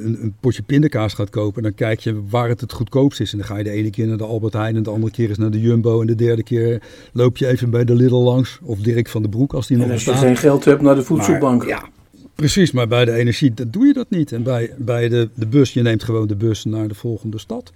een, 0.05 0.23
een, 0.23 0.35
potje 0.41 0.63
pindakaas 0.63 1.15
gaat 1.15 1.31
kopen, 1.31 1.63
dan 1.63 1.75
kijk 1.75 2.01
je 2.01 2.23
waar 2.29 2.49
het 2.49 2.61
het 2.61 2.73
goedkoopst 2.73 3.21
is. 3.21 3.33
En 3.33 3.39
dan 3.39 3.47
ga 3.47 3.57
je 3.57 3.65
de 3.65 3.71
ene 3.71 3.91
keer 3.91 4.07
naar 4.07 4.17
de 4.17 4.25
Albert 4.25 4.53
Heijn 4.53 4.77
en 4.77 4.83
de 4.83 4.91
andere 4.91 5.13
keer 5.13 5.29
eens 5.29 5.39
naar 5.39 5.51
de 5.51 5.61
Jumbo. 5.61 6.01
En 6.01 6.07
de 6.07 6.15
derde 6.15 6.43
keer 6.43 6.83
loop 7.13 7.37
je 7.37 7.47
even 7.47 7.71
bij 7.71 7.85
de 7.85 7.95
Lidl 7.95 8.15
langs. 8.15 8.59
Of 8.63 8.79
Dirk 8.79 9.09
van 9.09 9.23
den 9.23 9.31
Broek 9.31 9.53
als 9.53 9.67
die 9.67 9.77
en 9.77 9.83
nog 9.83 9.93
bestaat. 9.93 10.13
als 10.13 10.23
je 10.23 10.27
geen 10.27 10.37
geld 10.37 10.65
hebt, 10.65 10.83
naar 10.83 10.95
de 10.95 11.03
voedselbank. 11.03 11.59
Maar, 11.59 11.69
ja, 11.69 11.89
precies. 12.35 12.71
Maar 12.71 12.89
bij 12.89 13.05
de 13.05 13.13
energie 13.13 13.55
dat 13.55 13.73
doe 13.73 13.87
je 13.87 13.93
dat 13.93 14.11
niet. 14.11 14.33
En 14.33 14.43
bij, 14.43 14.75
bij 14.79 15.09
de, 15.09 15.29
de 15.35 15.47
bus, 15.47 15.73
je 15.73 15.83
neemt 15.83 16.05
gewoon 16.05 16.27
de 16.27 16.37
bus 16.37 16.65
naar 16.65 16.89
de 16.89 16.95
volgende 16.95 17.39
stad. 17.39 17.73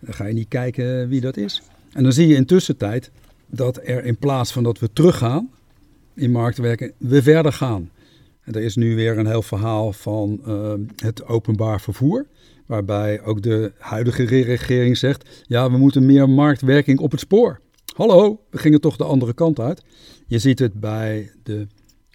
Dan 0.00 0.14
ga 0.14 0.26
je 0.26 0.34
niet 0.34 0.48
kijken 0.48 1.08
wie 1.08 1.20
dat 1.20 1.36
is. 1.36 1.62
En 1.92 2.02
dan 2.02 2.12
zie 2.12 2.28
je 2.28 2.34
intussen 2.34 2.76
tijd 2.76 3.10
dat 3.46 3.80
er 3.84 4.04
in 4.04 4.16
plaats 4.16 4.52
van 4.52 4.62
dat 4.62 4.78
we 4.78 4.88
teruggaan 4.92 5.50
in 6.14 6.30
marktwerken, 6.30 6.92
we 6.98 7.22
verder 7.22 7.52
gaan. 7.52 7.90
Er 8.46 8.62
is 8.62 8.76
nu 8.76 8.94
weer 8.94 9.18
een 9.18 9.26
heel 9.26 9.42
verhaal 9.42 9.92
van 9.92 10.40
uh, 10.46 10.72
het 10.96 11.26
openbaar 11.26 11.80
vervoer. 11.80 12.26
Waarbij 12.66 13.22
ook 13.22 13.42
de 13.42 13.72
huidige 13.78 14.24
regering 14.24 14.96
zegt: 14.96 15.28
ja, 15.42 15.70
we 15.70 15.78
moeten 15.78 16.06
meer 16.06 16.28
marktwerking 16.28 16.98
op 16.98 17.10
het 17.10 17.20
spoor. 17.20 17.60
Hallo, 17.96 18.40
we 18.50 18.58
gingen 18.58 18.80
toch 18.80 18.96
de 18.96 19.04
andere 19.04 19.34
kant 19.34 19.60
uit. 19.60 19.82
Je 20.26 20.38
ziet 20.38 20.58
het 20.58 20.80
bij 20.80 21.30
de 21.42 21.66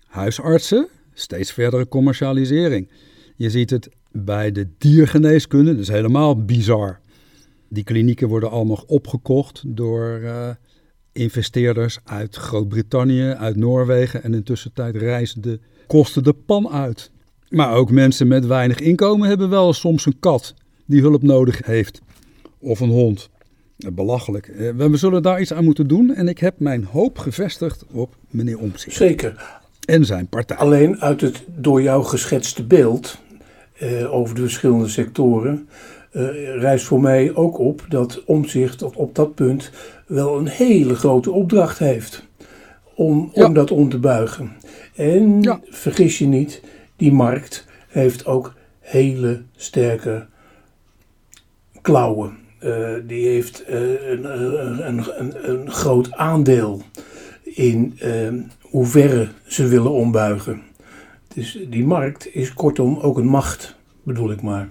huisartsen, 0.06 0.88
steeds 1.14 1.52
verdere 1.52 1.88
commercialisering. 1.88 2.90
Je 3.36 3.50
ziet 3.50 3.70
het 3.70 3.90
bij 4.12 4.52
de 4.52 4.68
diergeneeskunde, 4.78 5.72
dat 5.72 5.82
is 5.82 5.88
helemaal 5.88 6.46
bizar. 6.46 7.00
Die 7.70 7.84
klinieken 7.84 8.28
worden 8.28 8.52
allemaal 8.52 8.84
opgekocht 8.88 9.64
door 9.68 10.20
uh, 10.22 10.50
investeerders 11.12 12.00
uit 12.04 12.36
Groot-Brittannië, 12.36 13.24
uit 13.24 13.56
Noorwegen. 13.56 14.24
En 14.24 14.34
intussen 14.34 14.74
tijd 14.74 14.96
reizen 14.96 15.42
de 15.42 15.60
kosten 15.92 16.24
de 16.24 16.34
pan 16.34 16.70
uit. 16.70 17.12
Maar 17.50 17.76
ook 17.76 17.92
mensen 17.92 18.28
met 18.28 18.46
weinig 18.46 18.80
inkomen 18.80 19.28
hebben 19.28 19.50
wel 19.50 19.74
soms 19.74 20.06
een 20.06 20.20
kat 20.20 20.54
die 20.86 21.02
hulp 21.02 21.22
nodig 21.22 21.66
heeft. 21.66 22.02
Of 22.60 22.80
een 22.80 22.90
hond. 22.90 23.30
Belachelijk. 23.94 24.52
We 24.76 24.98
zullen 24.98 25.24
daar 25.24 25.42
iets 25.42 25.54
aan 25.54 25.64
moeten 25.64 25.88
doen. 25.88 26.14
En 26.14 26.28
ik 26.28 26.38
heb 26.38 26.60
mijn 26.60 26.84
hoop 26.84 27.18
gevestigd 27.18 27.86
op 27.92 28.16
meneer 28.30 28.60
Omtzigt. 28.60 28.96
Zeker. 28.96 29.60
En 29.86 30.06
zijn 30.06 30.28
partij. 30.28 30.58
Alleen 30.58 31.02
uit 31.02 31.22
het 31.22 31.44
door 31.56 31.82
jou 31.82 32.04
geschetste 32.04 32.64
beeld 32.64 33.18
eh, 33.78 34.14
over 34.14 34.36
de 34.36 34.42
verschillende 34.42 34.88
sectoren. 34.88 35.70
Uh, 36.14 36.24
rijst 36.60 36.86
voor 36.86 37.02
mij 37.02 37.36
ook 37.36 37.60
op 37.60 37.86
dat 37.90 38.24
Omzicht 38.26 38.82
op, 38.82 38.98
op 38.98 39.16
dat 39.16 39.36
punt 39.36 39.72
wel 40.08 40.38
een 40.38 40.48
hele 40.48 40.96
grote 40.96 41.32
opdracht 41.32 41.80
heeft. 41.80 42.24
Om, 42.96 43.32
ja. 43.34 43.46
om 43.46 43.54
dat 43.54 43.72
om 43.72 43.90
te 43.90 44.00
buigen. 44.00 44.52
En 44.96 45.42
ja. 45.42 45.60
vergis 45.64 46.18
je 46.18 46.26
niet, 46.28 46.62
die 46.96 47.12
markt 47.12 47.66
heeft 47.88 48.26
ook 48.26 48.54
hele 48.80 49.44
sterke 49.56 50.28
klauwen. 51.82 52.38
Uh, 52.64 52.96
die 53.08 53.28
heeft 53.28 53.64
uh, 53.70 54.10
een, 54.10 54.26
een, 54.88 55.20
een, 55.20 55.50
een, 55.50 55.72
groot 55.72 56.12
aandeel 56.12 56.82
in 57.44 58.00
uh, 58.04 58.34
hoeverre 58.62 59.30
ze 59.46 59.68
willen 59.68 59.92
ombuigen. 59.92 60.62
Dus 61.34 61.60
die 61.70 61.86
markt 61.86 62.36
is 62.36 62.54
kortom 62.54 62.98
ook 62.98 63.18
een 63.18 63.28
macht, 63.28 63.76
bedoel 64.04 64.32
ik 64.32 64.42
maar. 64.42 64.70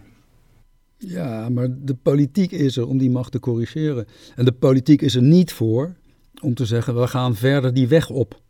Ja, 0.97 1.49
maar 1.49 1.69
de 1.79 1.95
politiek 1.95 2.53
is 2.53 2.77
er 2.77 2.87
om 2.87 2.99
die 2.99 3.11
macht 3.11 3.33
te 3.33 3.41
corrigeren. 3.41 4.07
En 4.37 4.45
de 4.45 4.53
politiek 4.53 5.03
is 5.03 5.15
er 5.15 5.23
niet 5.23 5.53
voor 5.53 5.95
om 6.43 6.55
te 6.55 6.65
zeggen, 6.65 7.01
we 7.01 7.07
gaan 7.07 7.35
verder 7.35 7.75
die 7.75 7.89
weg 7.89 8.11
op. 8.11 8.41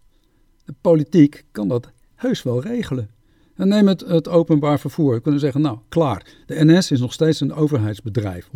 Politiek 0.81 1.45
kan 1.53 1.69
dat 1.69 1.91
heus 2.15 2.43
wel 2.43 2.63
regelen. 2.63 3.11
En 3.55 3.69
neem 3.69 3.89
het, 3.89 4.01
het 4.01 4.29
openbaar 4.29 4.81
vervoer. 4.81 5.15
We 5.15 5.21
kunnen 5.21 5.41
zeggen, 5.41 5.61
nou, 5.61 5.79
klaar. 5.89 6.27
De 6.47 6.65
NS 6.65 6.91
is 6.91 7.01
nog 7.01 7.13
steeds 7.13 7.41
een 7.41 7.55
overheidsbedrijf. 7.55 8.49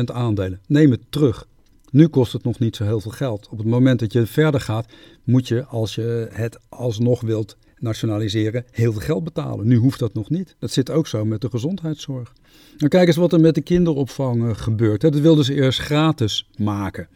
100% 0.00 0.04
aandelen. 0.04 0.60
Neem 0.66 0.90
het 0.90 1.00
terug. 1.08 1.46
Nu 1.90 2.06
kost 2.06 2.32
het 2.32 2.44
nog 2.44 2.58
niet 2.58 2.76
zo 2.76 2.84
heel 2.84 3.00
veel 3.00 3.10
geld. 3.10 3.48
Op 3.50 3.58
het 3.58 3.66
moment 3.66 4.00
dat 4.00 4.12
je 4.12 4.26
verder 4.26 4.60
gaat, 4.60 4.86
moet 5.24 5.48
je, 5.48 5.64
als 5.64 5.94
je 5.94 6.28
het 6.32 6.58
alsnog 6.68 7.20
wilt 7.20 7.56
nationaliseren, 7.78 8.64
heel 8.70 8.92
veel 8.92 9.00
geld 9.00 9.24
betalen. 9.24 9.66
Nu 9.66 9.76
hoeft 9.76 9.98
dat 9.98 10.14
nog 10.14 10.30
niet. 10.30 10.56
Dat 10.58 10.70
zit 10.70 10.90
ook 10.90 11.06
zo 11.06 11.24
met 11.24 11.40
de 11.40 11.50
gezondheidszorg. 11.50 12.32
Nou, 12.76 12.88
kijk 12.88 13.06
eens 13.06 13.16
wat 13.16 13.32
er 13.32 13.40
met 13.40 13.54
de 13.54 13.60
kinderopvang 13.60 14.58
gebeurt. 14.60 15.00
Dat 15.00 15.14
wilden 15.14 15.44
ze 15.44 15.54
eerst 15.54 15.80
gratis 15.80 16.48
maken. 16.58 17.08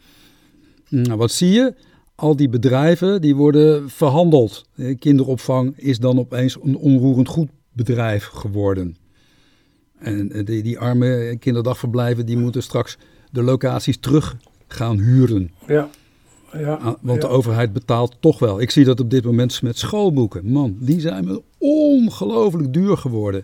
Nou, 0.89 1.17
wat 1.17 1.31
zie 1.31 1.51
je? 1.51 1.73
Al 2.21 2.35
die 2.35 2.49
bedrijven 2.49 3.21
die 3.21 3.35
worden 3.35 3.89
verhandeld. 3.89 4.65
Kinderopvang 4.99 5.77
is 5.77 5.99
dan 5.99 6.19
opeens 6.19 6.57
een 6.63 6.77
onroerend 6.77 7.27
goed 7.27 7.49
bedrijf 7.73 8.25
geworden. 8.25 8.97
En 9.99 10.45
die, 10.45 10.63
die 10.63 10.79
arme 10.79 11.35
kinderdagverblijven 11.39 12.25
die 12.25 12.37
moeten 12.37 12.63
straks 12.63 12.97
de 13.31 13.43
locaties 13.43 13.97
terug 13.97 14.37
gaan 14.67 14.97
huren. 14.97 15.51
Ja. 15.67 15.89
Ja, 16.53 16.73
Ah, 16.73 16.93
Want 17.01 17.21
ja. 17.21 17.27
de 17.27 17.33
overheid 17.33 17.73
betaalt 17.73 18.15
toch 18.19 18.39
wel. 18.39 18.61
Ik 18.61 18.71
zie 18.71 18.85
dat 18.85 18.99
op 18.99 19.09
dit 19.09 19.23
moment 19.23 19.61
met 19.61 19.77
schoolboeken. 19.77 20.51
Man, 20.51 20.75
die 20.79 20.99
zijn 20.99 21.41
ongelooflijk 21.57 22.73
duur 22.73 22.97
geworden. 22.97 23.43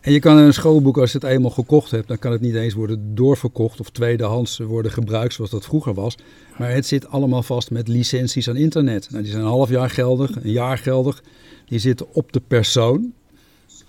En 0.00 0.12
je 0.12 0.18
kan 0.18 0.36
een 0.36 0.52
schoolboek, 0.52 0.98
als 0.98 1.12
je 1.12 1.18
het 1.18 1.26
eenmaal 1.26 1.50
gekocht 1.50 1.90
hebt, 1.90 2.08
dan 2.08 2.18
kan 2.18 2.32
het 2.32 2.40
niet 2.40 2.54
eens 2.54 2.74
worden 2.74 3.14
doorverkocht 3.14 3.80
of 3.80 3.90
tweedehands 3.90 4.58
worden 4.58 4.92
gebruikt 4.92 5.34
zoals 5.34 5.50
dat 5.50 5.64
vroeger 5.64 5.94
was. 5.94 6.16
Maar 6.58 6.70
het 6.70 6.86
zit 6.86 7.08
allemaal 7.08 7.42
vast 7.42 7.70
met 7.70 7.88
licenties 7.88 8.48
aan 8.48 8.56
internet. 8.56 9.08
Nou, 9.10 9.22
die 9.22 9.32
zijn 9.32 9.44
een 9.44 9.48
half 9.50 9.68
jaar 9.68 9.90
geldig, 9.90 10.44
een 10.44 10.50
jaar 10.50 10.78
geldig. 10.78 11.22
Die 11.66 11.78
zitten 11.78 12.06
op 12.14 12.32
de 12.32 12.40
persoon. 12.48 13.12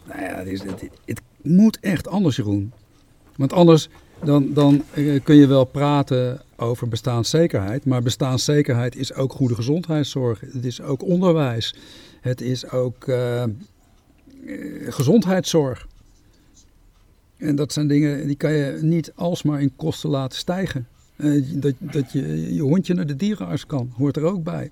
Nou 0.07 0.21
ja, 0.21 0.35
het, 0.37 0.47
is- 0.47 0.63
het, 0.63 0.89
het 1.05 1.21
moet 1.41 1.79
echt 1.79 2.07
anders, 2.07 2.35
Jeroen. 2.35 2.71
Want 3.35 3.53
anders 3.53 3.89
dan, 4.23 4.53
dan 4.53 4.83
eh, 4.93 5.23
kun 5.23 5.35
je 5.35 5.47
wel 5.47 5.63
praten 5.65 6.41
over 6.57 6.87
bestaanszekerheid. 6.87 7.85
Maar 7.85 8.01
bestaanszekerheid 8.01 8.95
is 8.95 9.13
ook 9.13 9.33
goede 9.33 9.55
gezondheidszorg. 9.55 10.39
Het 10.39 10.65
is 10.65 10.81
ook 10.81 11.03
onderwijs. 11.03 11.75
Het 12.21 12.41
is 12.41 12.69
ook 12.69 13.07
eh, 13.07 13.43
eh, 13.43 13.49
gezondheidszorg. 14.89 15.87
En 17.39 17.55
dat 17.55 17.73
zijn 17.73 17.87
dingen 17.87 18.27
die 18.27 18.35
kan 18.35 18.51
je 18.51 18.79
niet 18.81 19.11
alsmaar 19.15 19.61
in 19.61 19.75
kosten 19.75 20.09
laten 20.09 20.37
stijgen. 20.37 20.87
Eh, 21.15 21.43
dat, 21.53 21.73
dat 21.79 22.11
je 22.11 22.53
je 22.53 22.61
hondje 22.61 22.93
naar 22.93 23.05
de 23.05 23.15
dierenarts 23.15 23.65
kan, 23.65 23.91
hoort 23.97 24.15
er 24.17 24.23
ook 24.23 24.43
bij. 24.43 24.71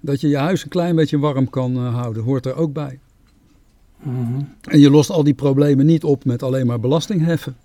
Dat 0.00 0.20
je 0.20 0.28
je 0.28 0.36
huis 0.36 0.62
een 0.62 0.68
klein 0.68 0.96
beetje 0.96 1.18
warm 1.18 1.50
kan 1.50 1.76
eh, 1.76 1.94
houden, 1.94 2.22
hoort 2.22 2.46
er 2.46 2.54
ook 2.54 2.72
bij. 2.72 2.98
Mhm. 3.98 4.40
En 4.60 4.80
je 4.80 4.90
lost 4.90 5.10
al 5.10 5.24
die 5.24 5.34
problemen 5.34 5.86
niet 5.86 6.04
op 6.04 6.24
met 6.24 6.42
alleen 6.42 6.66
maar 6.66 6.80
belasting 6.80 7.24
heffen. 7.24 7.56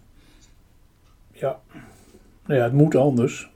ja. 1.32 1.60
Nou 2.46 2.60
ja, 2.60 2.66
het 2.66 2.74
moet 2.74 2.96
anders. 2.96 3.50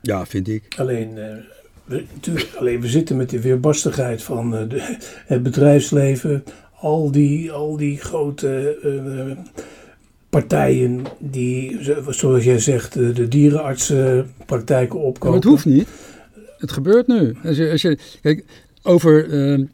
Ja, 0.00 0.26
vind 0.26 0.48
ik. 0.48 0.74
Alleen, 0.76 1.18
eh, 1.18 1.36
we, 1.84 2.04
natuurlijk, 2.14 2.54
alleen 2.58 2.80
we 2.80 2.88
zitten 2.88 3.16
met 3.16 3.30
de 3.30 3.40
weerbarstigheid 3.40 4.22
van 4.22 4.50
de, 4.50 4.98
het 5.26 5.42
bedrijfsleven. 5.42 6.44
Al 6.82 7.10
die, 7.10 7.52
al 7.52 7.76
die 7.76 7.98
grote 7.98 8.78
eh, 8.82 9.44
partijen 10.30 11.04
die, 11.18 11.82
zo- 11.84 12.12
zoals 12.12 12.44
jij 12.44 12.58
zegt, 12.58 12.92
de 12.92 13.28
dierenartsenpraktijken 13.28 14.96
Maar 14.98 15.06
opkopen. 15.06 15.34
het 15.34 15.44
hoeft 15.44 15.64
niet. 15.64 15.88
Het 16.58 16.72
gebeurt 16.72 17.06
nu. 17.06 17.36
Als 17.44 17.56
je, 17.56 17.70
als 17.70 17.82
je, 17.82 17.98
kijk, 18.22 18.44
over 18.82 19.30
eh, 19.30 19.64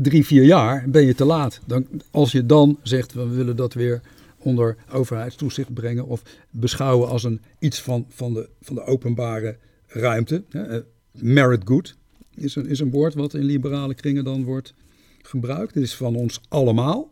drie, 0.00 0.26
vier 0.26 0.44
jaar 0.44 0.84
ben 0.88 1.04
je 1.06 1.14
te 1.14 1.24
laat. 1.24 1.60
Dan, 1.66 1.86
als 2.10 2.32
je 2.32 2.46
dan 2.46 2.78
zegt, 2.82 3.12
we 3.12 3.28
willen 3.28 3.56
dat 3.56 3.74
weer 3.74 4.00
onder 4.38 4.76
overheidstoezicht 4.92 5.74
brengen 5.74 6.06
of 6.06 6.22
beschouwen 6.50 7.08
als 7.08 7.24
een, 7.24 7.40
iets 7.58 7.80
van, 7.82 8.06
van, 8.08 8.32
de, 8.34 8.48
van 8.62 8.74
de 8.74 8.84
openbare 8.84 9.56
ruimte. 9.86 10.42
Hè, 10.50 10.62
eh, 10.62 10.80
merit 11.12 11.62
good 11.64 11.94
is 12.34 12.56
een, 12.56 12.66
is 12.66 12.80
een 12.80 12.90
woord 12.90 13.14
wat 13.14 13.34
in 13.34 13.44
liberale 13.44 13.94
kringen 13.94 14.24
dan 14.24 14.44
wordt 14.44 14.74
gebruikt. 15.22 15.74
Het 15.74 15.82
is 15.82 15.94
van 15.96 16.16
ons 16.16 16.40
allemaal. 16.48 17.10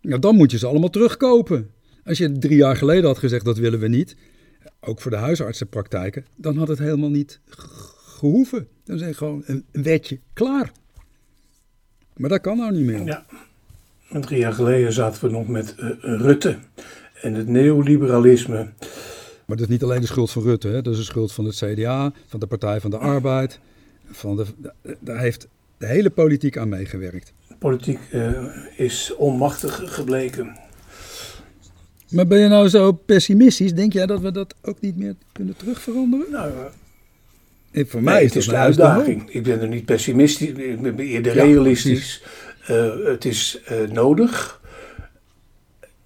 Nou, 0.00 0.20
dan 0.20 0.36
moet 0.36 0.50
je 0.50 0.58
ze 0.58 0.66
allemaal 0.66 0.90
terugkopen. 0.90 1.70
Als 2.04 2.18
je 2.18 2.32
drie 2.38 2.56
jaar 2.56 2.76
geleden 2.76 3.04
had 3.04 3.18
gezegd 3.18 3.44
dat 3.44 3.58
willen 3.58 3.78
we 3.80 3.88
niet, 3.88 4.16
ook 4.80 5.00
voor 5.00 5.10
de 5.10 5.16
huisartsenpraktijken, 5.16 6.26
dan 6.36 6.56
had 6.56 6.68
het 6.68 6.78
helemaal 6.78 7.10
niet 7.10 7.40
ge- 7.48 7.94
gehoeven. 7.96 8.68
Dan 8.84 9.00
is 9.00 9.16
gewoon 9.16 9.42
een 9.46 9.64
een 9.72 9.82
wetje 9.82 10.20
klaar. 10.32 10.72
Maar 12.16 12.30
dat 12.30 12.40
kan 12.40 12.56
nou 12.56 12.72
niet 12.72 12.84
meer. 12.84 13.04
Ja. 13.04 13.26
En 14.10 14.20
drie 14.20 14.38
jaar 14.38 14.52
geleden 14.52 14.92
zaten 14.92 15.24
we 15.24 15.30
nog 15.30 15.48
met 15.48 15.74
eh, 15.74 15.90
Rutte 16.00 16.58
en 17.22 17.34
het 17.34 17.48
neoliberalisme. 17.48 18.72
Maar 19.46 19.56
dat 19.56 19.60
is 19.60 19.72
niet 19.72 19.82
alleen 19.82 20.00
de 20.00 20.06
schuld 20.06 20.30
van 20.30 20.42
Rutte. 20.42 20.68
Hè. 20.68 20.82
Dat 20.82 20.92
is 20.92 20.98
de 20.98 21.04
schuld 21.04 21.32
van 21.32 21.44
het 21.44 21.54
CDA, 21.56 22.12
van 22.26 22.40
de 22.40 22.46
Partij 22.46 22.80
van 22.80 22.90
de 22.90 22.98
Arbeid. 22.98 23.60
Van 24.10 24.36
de, 24.36 24.44
daar 25.00 25.18
heeft 25.18 25.48
de 25.78 25.86
hele 25.86 26.10
politiek 26.10 26.56
aan 26.58 26.68
meegewerkt. 26.68 27.32
Politiek 27.58 27.98
eh, 28.10 28.30
is 28.76 29.14
onmachtig 29.16 29.80
gebleken. 29.94 30.56
Maar 32.10 32.26
ben 32.26 32.38
je 32.38 32.48
nou 32.48 32.68
zo 32.68 32.92
pessimistisch? 32.92 33.74
Denk 33.74 33.92
jij 33.92 34.06
dat 34.06 34.20
we 34.20 34.30
dat 34.30 34.54
ook 34.62 34.80
niet 34.80 34.96
meer 34.96 35.14
kunnen 35.32 35.56
terugveranderen? 35.56 36.26
Nou, 36.30 36.50
eh, 36.50 36.64
Eh, 37.70 37.86
Voor 37.86 38.02
Nee, 38.02 38.14
mij 38.14 38.22
is 38.24 38.28
het 38.28 38.36
is 38.36 38.44
de 38.46 38.52
nou 38.52 38.64
uitdaging. 38.64 39.30
Ik 39.30 39.42
ben 39.42 39.60
er 39.60 39.68
niet 39.68 39.84
pessimistisch, 39.84 40.48
ik 40.48 40.80
ben 40.82 40.98
eerder 40.98 41.34
Ja, 41.36 41.42
realistisch. 41.44 42.22
Eh, 42.66 42.90
het 43.04 43.24
is 43.24 43.60
nodig. 43.92 44.60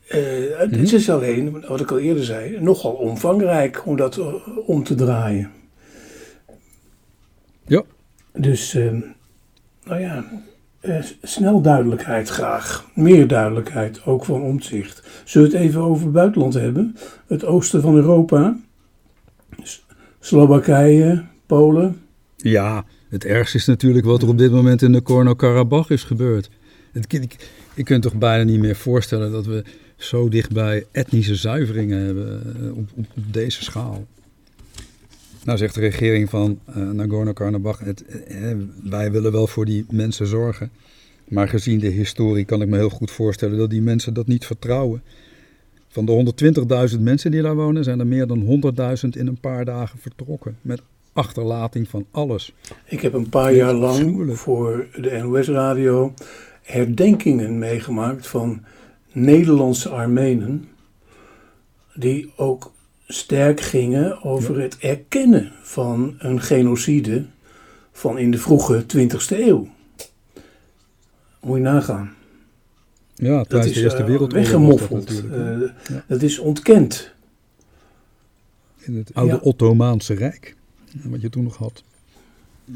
Het 0.07 0.71
Mhm. 0.71 0.81
het 0.81 0.93
is 0.93 1.11
alleen, 1.11 1.61
wat 1.69 1.81
ik 1.81 1.91
al 1.91 1.99
eerder 1.99 2.25
zei, 2.25 2.61
nogal 2.61 2.93
omvangrijk 2.93 3.87
om 3.87 3.97
dat 3.97 4.21
om 4.67 4.85
te 4.85 4.95
draaien. 4.95 5.51
Ja. 7.67 7.83
Dus, 8.33 8.75
eh, 8.75 8.93
nou 9.85 10.01
ja, 10.01 10.25
eh, 10.81 11.05
snel 11.23 11.61
duidelijkheid 11.61 12.29
graag. 12.29 12.91
Meer 12.95 13.27
duidelijkheid, 13.27 14.05
ook 14.05 14.25
van 14.25 14.43
omzicht. 14.43 15.03
Zullen 15.25 15.51
we 15.51 15.57
het 15.57 15.67
even 15.67 15.81
over 15.81 16.05
het 16.05 16.13
buitenland 16.13 16.55
hebben? 16.55 16.97
Het 17.27 17.45
oosten 17.45 17.81
van 17.81 17.97
Europa. 17.97 18.57
Slowakije, 20.21 21.25
Polen. 21.47 22.01
Ja, 22.37 22.85
het 23.09 23.25
ergste 23.25 23.57
is 23.57 23.67
natuurlijk 23.67 24.07
wat 24.07 24.23
er 24.23 24.29
op 24.29 24.39
dit 24.39 24.51
moment 24.51 24.83
in 24.83 24.93
de 24.93 24.99
Nagorno-Karabakh 24.99 25.91
is 25.91 26.05
gebeurd. 26.05 26.51
Ik, 26.93 27.51
je 27.75 27.83
kunt 27.83 28.03
toch 28.03 28.15
bijna 28.15 28.43
niet 28.43 28.61
meer 28.61 28.77
voorstellen 28.77 29.33
dat 29.33 29.47
we 29.47 29.65
zo 29.97 30.29
dichtbij 30.29 30.87
etnische 30.93 31.35
zuiveringen 31.35 32.05
hebben 32.05 32.43
eh, 32.57 32.77
op, 32.77 32.89
op 32.97 33.07
deze 33.15 33.65
schaal. 33.65 34.07
Nou 35.45 35.59
zegt 35.59 35.75
de 35.75 35.81
regering 35.81 36.31
van 36.31 36.61
eh 36.75 36.91
Nagorno-Karabakh, 36.91 37.81
het, 37.81 38.05
eh, 38.05 38.57
wij 38.85 39.11
willen 39.13 39.33
wel 39.33 39.47
voor 39.47 39.65
die 39.65 39.85
mensen 39.91 40.27
zorgen. 40.27 40.71
Maar 41.29 41.49
gezien 41.49 41.79
de 41.79 41.89
historie 41.89 42.45
kan 42.45 42.63
ik 42.63 42.69
me 42.69 42.77
heel 42.77 42.91
goed 42.91 43.11
voorstellen 43.11 43.59
dat 43.59 43.71
die 43.71 43.83
mensen 43.83 44.15
dat 44.15 44.27
niet 44.27 44.47
vertrouwen. 44.47 45.03
Van 45.89 46.05
de 46.05 46.13
120.000 46.13 47.01
mensen 47.01 47.31
die 47.31 47.43
daar 47.43 47.55
wonen, 47.55 47.85
zijn 47.85 48.01
er 48.01 48.07
meer 48.07 48.27
dan 48.27 48.41
100.000 48.41 49.17
in 49.17 49.27
een 49.27 49.41
paar 49.41 49.65
dagen 49.65 49.99
vertrokken. 49.99 50.57
Met 50.63 50.83
achterlating 51.13 51.89
van 51.89 52.07
alles. 52.11 52.53
Ik 52.85 53.01
heb 53.01 53.13
een 53.13 53.29
paar 53.29 53.55
jaar 53.55 53.75
lang 53.75 54.39
voor 54.39 54.87
de 54.95 55.19
NOS-radio 55.23 56.15
herdenkingen 56.63 57.59
meegemaakt 57.59 58.27
van 58.27 58.65
Nederlandse 59.13 59.89
Armenen. 59.89 60.69
Die 61.95 62.33
ook 62.37 62.73
sterk 63.13 63.61
gingen 63.61 64.23
over 64.25 64.61
het 64.61 64.79
erkennen 64.79 65.53
van 65.63 66.15
een 66.19 66.41
genocide 66.41 67.25
van 67.93 68.19
in 68.19 68.31
de 68.31 68.39
vroege 68.39 68.85
20e 68.97 69.39
eeuw. 69.39 69.69
Moet 71.41 71.57
je 71.57 71.63
nagaan. 71.63 72.13
Ja, 73.15 73.37
Dat 73.37 73.49
tijdens 73.49 73.71
is 73.71 73.77
de 73.77 73.83
Eerste 73.83 73.99
eh, 73.99 74.07
Wereldoorlog 74.07 74.51
dat 74.51 74.61
weggemoffeld. 74.61 75.09
hè. 75.09 75.65
Eh, 75.65 75.71
Ja. 75.89 76.05
Dat 76.09 76.23
is 76.23 76.39
ontkend. 76.39 77.13
in 78.81 78.97
het 78.97 79.11
oude 79.15 79.33
ja. 79.33 79.39
Ottomaanse 79.43 80.15
Rijk, 80.15 80.57
wat 81.03 81.21
je 81.21 81.31
toen 81.31 81.43
nog 81.45 81.57
had. 81.57 81.83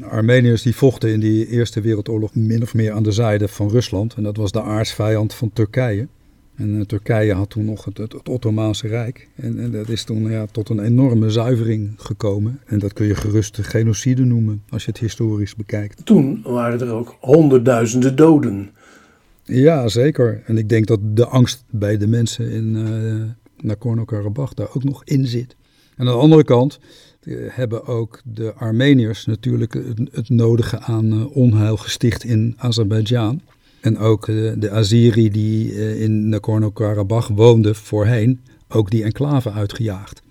Armeniërs 0.01 0.61
die 0.61 0.75
vochten 0.75 1.09
in 1.11 1.19
die 1.19 1.47
Eerste 1.47 1.81
Wereldoorlog 1.81 2.35
min 2.35 2.61
of 2.61 2.73
meer 2.73 2.91
aan 2.91 3.03
de 3.03 3.11
zijde 3.11 3.47
van 3.47 3.69
Rusland. 3.69 4.13
En 4.13 4.23
dat 4.23 4.37
was 4.37 4.51
de 4.51 4.61
aardsvijand 4.61 5.33
van 5.33 5.51
Turkije. 5.53 6.07
En 6.55 6.79
eh, 6.79 6.81
Turkije 6.81 7.33
had 7.33 7.49
toen 7.49 7.65
nog 7.65 7.85
het, 7.85 7.97
het, 7.97 8.13
het 8.13 8.29
Ottomaanse 8.29 8.87
Rijk. 8.87 9.27
En, 9.35 9.59
en 9.59 9.71
dat 9.71 9.89
is 9.89 10.03
toen 10.03 10.31
ja, 10.31 10.45
tot 10.51 10.69
een 10.69 10.79
enorme 10.79 11.29
zuivering 11.29 11.93
gekomen. 11.97 12.59
En 12.65 12.79
dat 12.79 12.93
kun 12.93 13.05
je 13.05 13.15
gerust 13.15 13.55
de 13.55 13.63
genocide 13.63 14.25
noemen, 14.25 14.63
als 14.69 14.85
je 14.85 14.91
het 14.91 14.99
historisch 14.99 15.55
bekijkt. 15.55 16.05
Toen 16.05 16.41
waren 16.43 16.81
er 16.81 16.91
ook 16.91 17.15
honderdduizenden 17.19 18.15
doden. 18.15 18.69
Ja, 19.43 19.87
zeker. 19.87 20.41
En 20.45 20.57
ik 20.57 20.69
denk 20.69 20.87
dat 20.87 20.99
de 21.03 21.25
angst 21.25 21.63
bij 21.69 21.97
de 21.97 22.07
mensen 22.07 22.51
in 22.51 22.75
eh 22.75 23.43
Nagorno-Karabakh 23.65 24.53
daar 24.53 24.69
ook 24.73 24.83
nog 24.83 25.03
in 25.03 25.27
zit. 25.27 25.55
En 25.95 26.07
aan 26.07 26.13
de 26.13 26.21
andere 26.21 26.43
kant 26.43 26.79
eh, 27.21 27.35
hebben 27.47 27.85
ook 27.85 28.21
de 28.23 28.53
Armeniërs 28.53 29.25
natuurlijk 29.25 29.73
het, 29.73 29.99
het 30.11 30.29
nodige 30.29 30.79
aan 30.79 31.29
onheil 31.29 31.77
gesticht 31.77 32.23
in 32.23 32.53
Azerbeidzjan. 32.57 33.41
En 33.85 33.97
ook 33.97 34.27
eh, 34.27 34.51
de 34.55 34.71
Azeri 34.71 35.29
die 35.29 35.73
eh, 35.73 36.01
in 36.01 36.29
Nagorno-Karabakh 36.29 37.27
woonden 37.27 37.75
voorheen, 37.75 38.41
ook 38.67 38.89
die 38.89 39.03
enclave 39.03 39.51
uitgejaagd. 39.51 40.21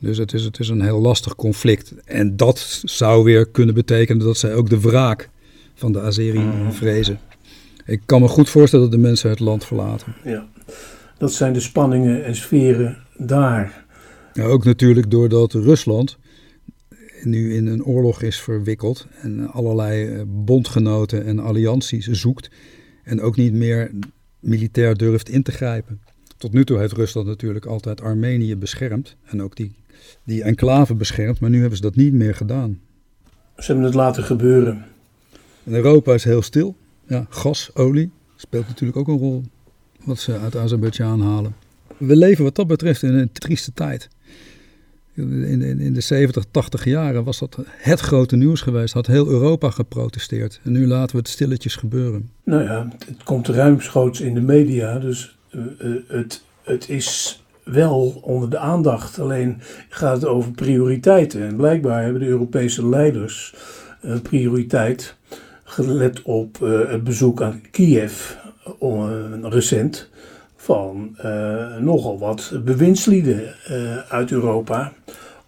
Dus 0.00 0.18
het 0.18 0.32
is, 0.32 0.44
het 0.44 0.58
is 0.58 0.68
een 0.68 0.82
heel 0.82 1.00
lastig 1.00 1.34
conflict. 1.34 1.94
En 2.04 2.36
dat 2.36 2.80
zou 2.84 3.24
weer 3.24 3.48
kunnen 3.48 3.74
betekenen 3.74 4.24
dat 4.24 4.36
zij 4.36 4.54
ook 4.54 4.70
de 4.70 4.80
wraak 4.80 5.28
van 5.74 5.92
de 5.92 6.00
Azeri-vrezen. 6.00 7.18
Ik 7.86 8.00
kan 8.06 8.20
me 8.20 8.28
goed 8.28 8.48
voorstellen 8.48 8.90
dat 8.90 8.94
de 9.00 9.06
mensen 9.06 9.30
het 9.30 9.40
land 9.40 9.64
verlaten. 9.64 10.14
Ja, 10.24 10.46
dat 11.18 11.32
zijn 11.32 11.52
de 11.52 11.60
spanningen 11.60 12.24
en 12.24 12.36
sferen 12.36 12.98
daar. 13.16 13.84
Ja, 14.32 14.44
ook 14.44 14.64
natuurlijk 14.64 15.10
doordat 15.10 15.52
Rusland 15.52 16.18
nu 17.24 17.54
in 17.54 17.66
een 17.66 17.84
oorlog 17.84 18.22
is 18.22 18.40
verwikkeld 18.40 19.06
en 19.22 19.50
allerlei 19.50 20.06
eh, 20.06 20.22
bondgenoten 20.26 21.24
en 21.24 21.38
allianties 21.38 22.06
zoekt 22.06 22.50
en 23.04 23.20
ook 23.20 23.36
niet 23.36 23.52
meer 23.52 23.90
militair 24.40 24.96
durft 24.96 25.28
in 25.28 25.42
te 25.42 25.52
grijpen. 25.52 26.00
Tot 26.36 26.52
nu 26.52 26.64
toe 26.64 26.78
heeft 26.78 26.92
Rusland 26.92 27.26
natuurlijk 27.26 27.66
altijd 27.66 28.00
Armenië 28.00 28.56
beschermd 28.56 29.16
en 29.24 29.42
ook 29.42 29.56
die, 29.56 29.74
die 30.24 30.42
enclave 30.42 30.94
beschermd, 30.94 31.40
maar 31.40 31.50
nu 31.50 31.60
hebben 31.60 31.76
ze 31.76 31.82
dat 31.82 31.96
niet 31.96 32.12
meer 32.12 32.34
gedaan. 32.34 32.80
Ze 33.56 33.66
hebben 33.66 33.84
het 33.84 33.94
laten 33.94 34.24
gebeuren. 34.24 34.84
En 35.64 35.72
Europa 35.72 36.14
is 36.14 36.24
heel 36.24 36.42
stil. 36.42 36.76
Ja, 37.06 37.26
gas, 37.28 37.70
olie 37.74 38.10
speelt 38.36 38.66
natuurlijk 38.66 38.98
ook 38.98 39.08
een 39.08 39.18
rol 39.18 39.42
wat 40.04 40.18
ze 40.18 40.38
uit 40.38 40.56
Azerbeidzjan 40.56 41.20
halen. 41.20 41.54
We 41.96 42.16
leven 42.16 42.44
wat 42.44 42.54
dat 42.54 42.66
betreft 42.66 43.02
in 43.02 43.14
een 43.14 43.32
trieste 43.32 43.72
tijd. 43.72 44.08
In, 45.20 45.62
in, 45.62 45.80
in 45.80 45.92
de 45.92 46.00
70, 46.00 46.44
80 46.50 46.84
jaren 46.84 47.24
was 47.24 47.38
dat 47.38 47.58
het 47.66 48.00
grote 48.00 48.36
nieuws 48.36 48.60
geweest. 48.60 48.94
Had 48.94 49.06
heel 49.06 49.28
Europa 49.28 49.70
geprotesteerd. 49.70 50.60
En 50.64 50.72
nu 50.72 50.86
laten 50.86 51.16
we 51.16 51.22
het 51.22 51.30
stilletjes 51.30 51.76
gebeuren. 51.76 52.30
Nou 52.44 52.62
ja, 52.62 52.88
het 53.06 53.22
komt 53.22 53.48
ruimschoots 53.48 54.20
in 54.20 54.34
de 54.34 54.40
media. 54.40 54.98
Dus 54.98 55.36
uh, 55.50 55.62
het, 56.08 56.42
het 56.62 56.88
is 56.88 57.42
wel 57.64 58.20
onder 58.22 58.50
de 58.50 58.58
aandacht. 58.58 59.18
Alleen 59.18 59.60
gaat 59.88 60.14
het 60.14 60.24
over 60.24 60.50
prioriteiten. 60.50 61.42
En 61.42 61.56
blijkbaar 61.56 62.02
hebben 62.02 62.20
de 62.20 62.28
Europese 62.28 62.88
leiders 62.88 63.54
uh, 64.04 64.20
prioriteit 64.22 65.16
gelet 65.64 66.22
op 66.22 66.58
het 66.88 67.04
bezoek 67.04 67.42
aan 67.42 67.60
Kiev 67.70 68.34
recent 69.42 70.09
van 70.70 71.16
uh, 71.24 71.76
nogal 71.76 72.18
wat 72.18 72.52
bewindslieden 72.64 73.54
uh, 73.70 73.96
uit 73.96 74.30
Europa 74.30 74.92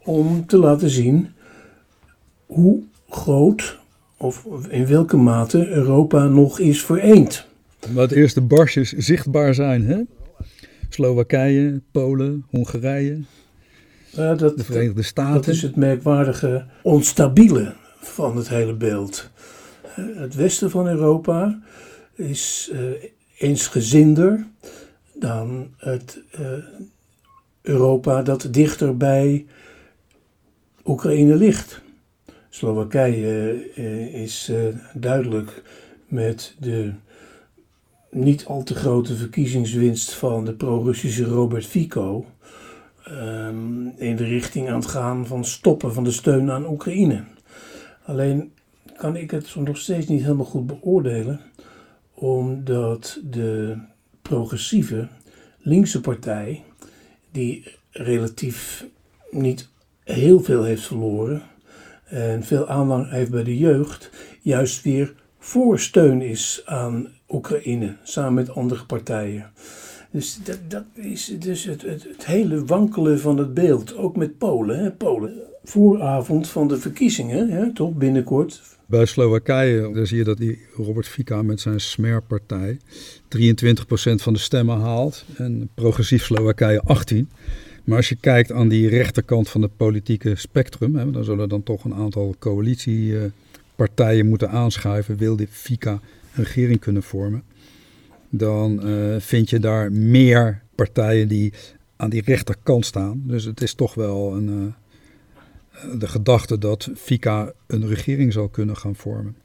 om 0.04 0.46
te 0.46 0.58
laten 0.58 0.90
zien 0.90 1.28
hoe 2.46 2.82
groot 3.08 3.78
of 4.16 4.46
in 4.68 4.86
welke 4.86 5.16
mate 5.16 5.68
Europa 5.68 6.24
nog 6.24 6.58
is 6.58 6.84
vereend. 6.84 7.46
Wat 7.92 8.08
de 8.08 8.16
eerste 8.16 8.40
barsjes 8.40 8.92
zichtbaar 8.92 9.54
zijn, 9.54 9.84
hè? 9.86 10.00
Slowakije, 10.88 11.80
Polen, 11.92 12.44
Hongarije, 12.50 13.20
uh, 14.18 14.38
dat, 14.38 14.56
de 14.56 14.64
Verenigde 14.64 15.02
Staten. 15.02 15.34
Dat 15.34 15.48
is 15.48 15.62
het 15.62 15.76
merkwaardige 15.76 16.64
onstabiele 16.82 17.74
van 18.00 18.36
het 18.36 18.48
hele 18.48 18.74
beeld. 18.74 19.30
het 19.94 20.34
westen 20.34 20.70
van 20.70 20.88
Europa 20.88 21.60
is 22.14 22.72
eensgezinder 23.38 24.50
dan 25.14 25.74
het 25.76 26.22
uh, 26.40 26.50
Europa 27.62 28.22
dat 28.22 28.48
dichter 28.50 28.96
bij 28.96 29.46
Oekraïne 30.84 31.34
ligt. 31.34 31.80
Slowakije 32.48 33.70
uh, 33.76 34.14
is 34.14 34.48
uh, 34.50 34.58
duidelijk 34.94 35.62
met 36.06 36.56
de 36.58 36.92
niet 38.10 38.44
al 38.44 38.62
te 38.62 38.74
grote 38.74 39.16
verkiezingswinst 39.16 40.12
van 40.12 40.44
de 40.44 40.52
pro-Russische 40.52 41.24
Robert 41.24 41.66
Fico 41.66 42.26
um, 43.08 43.92
in 43.96 44.16
de 44.16 44.24
richting 44.24 44.68
aan 44.68 44.74
het 44.74 44.86
gaan 44.86 45.26
van 45.26 45.44
stoppen 45.44 45.94
van 45.94 46.04
de 46.04 46.10
steun 46.10 46.50
aan 46.50 46.68
Oekraïne. 46.68 47.24
Alleen 48.04 48.52
kan 48.96 49.16
ik 49.16 49.30
het 49.30 49.54
nog 49.54 49.76
steeds 49.76 50.06
niet 50.06 50.22
helemaal 50.22 50.44
goed 50.44 50.66
beoordelen, 50.66 51.40
omdat 52.14 53.20
de 53.30 53.78
progressieve 54.22 55.08
linkse 55.58 56.00
partij, 56.00 56.64
die 57.30 57.76
relatief 57.90 58.86
niet 59.30 59.68
heel 60.04 60.40
veel 60.40 60.62
heeft 60.62 60.86
verloren 60.86 61.42
en 62.04 62.42
veel 62.42 62.68
aanhang 62.68 63.10
heeft 63.10 63.30
bij 63.30 63.44
de 63.44 63.58
jeugd, 63.58 64.10
juist 64.40 64.82
weer 64.82 65.14
voor 65.38 65.78
steun 65.78 66.22
is 66.22 66.62
aan 66.64 67.08
Oekraïne, 67.28 67.96
samen 68.02 68.34
met 68.34 68.50
andere 68.50 68.84
partijen. 68.84 69.52
Dus 70.10 70.38
dat, 70.44 70.58
dat 70.68 70.84
is 70.94 71.36
dus 71.38 71.64
het, 71.64 71.82
het, 71.82 72.02
het, 72.02 72.26
hele 72.26 72.64
wankelen 72.64 73.20
van 73.20 73.38
het 73.38 73.54
beeld, 73.54 73.96
ook 73.96 74.16
met 74.16 74.38
Polen. 74.38 74.78
Hè? 74.78 74.90
Polen, 74.90 75.32
vooravond 75.64 76.48
van 76.48 76.68
de 76.68 76.78
verkiezingen, 76.78 77.50
hè, 77.50 77.72
toch 77.72 77.92
binnenkort, 77.92 78.62
bij 78.92 79.04
Slowakije 79.04 79.92
daar 79.92 80.06
zie 80.06 80.16
je 80.16 80.24
dat 80.24 80.38
die 80.38 80.58
Robert 80.76 81.06
Fica 81.08 81.42
met 81.42 81.60
zijn 81.60 81.80
Smer-partij 81.80 82.78
23% 82.78 82.78
van 84.14 84.32
de 84.32 84.38
stemmen 84.38 84.80
haalt 84.80 85.24
en 85.36 85.68
progressief 85.74 86.24
Slowakije 86.24 86.80
18. 86.80 87.30
Maar 87.84 87.96
als 87.96 88.08
je 88.08 88.16
kijkt 88.16 88.52
aan 88.52 88.68
die 88.68 88.88
rechterkant 88.88 89.48
van 89.48 89.62
het 89.62 89.76
politieke 89.76 90.34
spectrum, 90.34 90.96
hè, 90.96 91.10
dan 91.10 91.24
zullen 91.24 91.48
dan 91.48 91.62
toch 91.62 91.84
een 91.84 91.94
aantal 91.94 92.34
coalitiepartijen 92.38 94.28
moeten 94.28 94.50
aanschuiven, 94.50 95.16
wil 95.16 95.36
die 95.36 95.48
Fica 95.50 95.92
een 95.92 96.44
regering 96.44 96.80
kunnen 96.80 97.02
vormen. 97.02 97.42
Dan 98.28 98.88
uh, 98.88 99.16
vind 99.18 99.50
je 99.50 99.58
daar 99.58 99.92
meer 99.92 100.62
partijen 100.74 101.28
die 101.28 101.52
aan 101.96 102.10
die 102.10 102.22
rechterkant 102.24 102.86
staan. 102.86 103.22
Dus 103.26 103.44
het 103.44 103.62
is 103.62 103.74
toch 103.74 103.94
wel 103.94 104.34
een, 104.36 104.48
uh, 104.48 104.72
de 105.98 106.08
gedachte 106.08 106.58
dat 106.58 106.90
Fica 106.94 107.52
een 107.66 107.88
regering 107.88 108.32
zou 108.32 108.50
kunnen 108.50 108.76
gaan 108.76 108.96
vormen. 108.96 109.36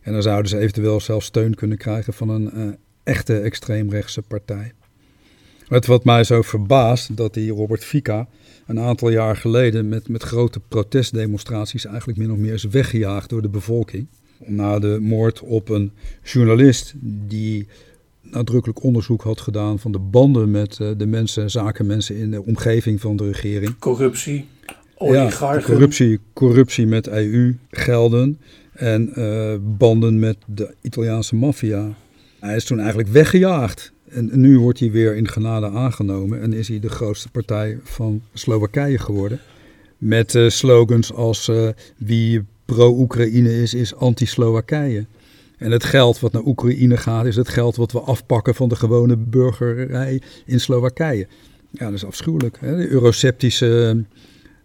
En 0.00 0.12
dan 0.12 0.22
zouden 0.22 0.50
ze 0.50 0.58
eventueel 0.58 1.00
zelfs 1.00 1.26
steun 1.26 1.54
kunnen 1.54 1.78
krijgen 1.78 2.12
van 2.12 2.28
een 2.28 2.50
uh, 2.54 2.72
echte 3.02 3.40
extreemrechtse 3.40 4.22
partij. 4.22 4.72
Het 5.68 5.86
wat 5.86 6.04
mij 6.04 6.24
zo 6.24 6.42
verbaast, 6.42 7.16
dat 7.16 7.34
die 7.34 7.52
Robert 7.52 7.84
Fica 7.84 8.28
een 8.66 8.80
aantal 8.80 9.10
jaar 9.10 9.36
geleden 9.36 9.88
met, 9.88 10.08
met 10.08 10.22
grote 10.22 10.60
protestdemonstraties 10.68 11.84
eigenlijk 11.84 12.18
min 12.18 12.32
of 12.32 12.38
meer 12.38 12.52
is 12.52 12.64
weggejaagd 12.64 13.28
door 13.28 13.42
de 13.42 13.48
bevolking. 13.48 14.06
Na 14.46 14.78
de 14.78 14.98
moord 15.00 15.40
op 15.40 15.68
een 15.68 15.92
journalist 16.22 16.94
die 17.02 17.66
nadrukkelijk 18.22 18.82
onderzoek 18.82 19.22
had 19.22 19.40
gedaan 19.40 19.78
van 19.78 19.92
de 19.92 19.98
banden 19.98 20.50
met 20.50 20.78
uh, 20.78 20.90
de 20.96 21.06
mensen, 21.06 21.50
zakenmensen 21.50 22.16
in 22.16 22.30
de 22.30 22.44
omgeving 22.44 23.00
van 23.00 23.16
de 23.16 23.26
regering. 23.26 23.78
Corruptie. 23.78 24.48
Ja, 25.08 25.30
corruptie, 25.62 26.20
corruptie 26.32 26.86
met 26.86 27.08
EU-gelden 27.08 28.38
en 28.72 29.12
uh, 29.16 29.54
banden 29.60 30.18
met 30.18 30.36
de 30.46 30.74
Italiaanse 30.80 31.36
maffia. 31.36 31.94
Hij 32.40 32.56
is 32.56 32.64
toen 32.64 32.78
eigenlijk 32.78 33.08
weggejaagd. 33.08 33.92
En 34.08 34.30
nu 34.32 34.58
wordt 34.58 34.80
hij 34.80 34.90
weer 34.90 35.16
in 35.16 35.28
genade 35.28 35.70
aangenomen 35.70 36.40
en 36.40 36.52
is 36.52 36.68
hij 36.68 36.80
de 36.80 36.88
grootste 36.88 37.30
partij 37.30 37.78
van 37.82 38.22
Slowakije 38.34 38.98
geworden. 38.98 39.40
Met 39.98 40.34
uh, 40.34 40.48
slogans 40.48 41.12
als 41.12 41.48
uh, 41.48 41.68
wie 41.96 42.44
pro-Oekraïne 42.64 43.62
is, 43.62 43.74
is 43.74 43.94
anti-Slowakije. 43.94 45.04
En 45.58 45.70
het 45.70 45.84
geld 45.84 46.20
wat 46.20 46.32
naar 46.32 46.44
Oekraïne 46.44 46.96
gaat, 46.96 47.26
is 47.26 47.36
het 47.36 47.48
geld 47.48 47.76
wat 47.76 47.92
we 47.92 48.00
afpakken 48.00 48.54
van 48.54 48.68
de 48.68 48.76
gewone 48.76 49.16
burgerij 49.16 50.22
in 50.46 50.60
Slowakije. 50.60 51.26
Ja, 51.70 51.84
dat 51.84 51.94
is 51.94 52.04
afschuwelijk. 52.04 52.56
Hè? 52.60 52.76
De 52.76 52.88
euroceptische 52.88 54.04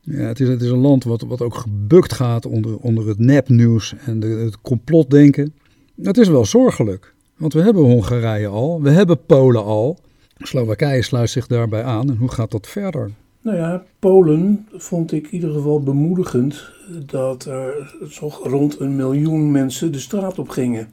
Ja, 0.00 0.26
het, 0.26 0.40
is, 0.40 0.48
het 0.48 0.62
is 0.62 0.70
een 0.70 0.78
land 0.78 1.04
wat, 1.04 1.22
wat 1.22 1.42
ook 1.42 1.54
gebukt 1.54 2.12
gaat 2.12 2.46
onder, 2.46 2.76
onder 2.76 3.08
het 3.08 3.18
nepnieuws 3.18 3.94
en 4.06 4.20
de, 4.20 4.26
het 4.26 4.60
complotdenken. 4.60 5.54
Het 6.02 6.18
is 6.18 6.28
wel 6.28 6.44
zorgelijk, 6.44 7.14
want 7.36 7.52
we 7.52 7.62
hebben 7.62 7.82
Hongarije 7.82 8.46
al, 8.46 8.82
we 8.82 8.90
hebben 8.90 9.24
Polen 9.26 9.64
al. 9.64 9.98
Slowakije 10.36 11.02
sluit 11.02 11.30
zich 11.30 11.46
daarbij 11.46 11.82
aan 11.82 12.10
en 12.10 12.16
hoe 12.16 12.30
gaat 12.30 12.50
dat 12.50 12.66
verder? 12.66 13.10
Nou 13.48 13.60
ja, 13.60 13.84
Polen 13.98 14.66
vond 14.72 15.12
ik 15.12 15.26
in 15.26 15.34
ieder 15.34 15.52
geval 15.52 15.82
bemoedigend 15.82 16.70
dat 17.06 17.44
er 17.44 17.94
toch 18.18 18.46
rond 18.46 18.80
een 18.80 18.96
miljoen 18.96 19.50
mensen 19.50 19.92
de 19.92 19.98
straat 19.98 20.38
op 20.38 20.48
gingen 20.48 20.88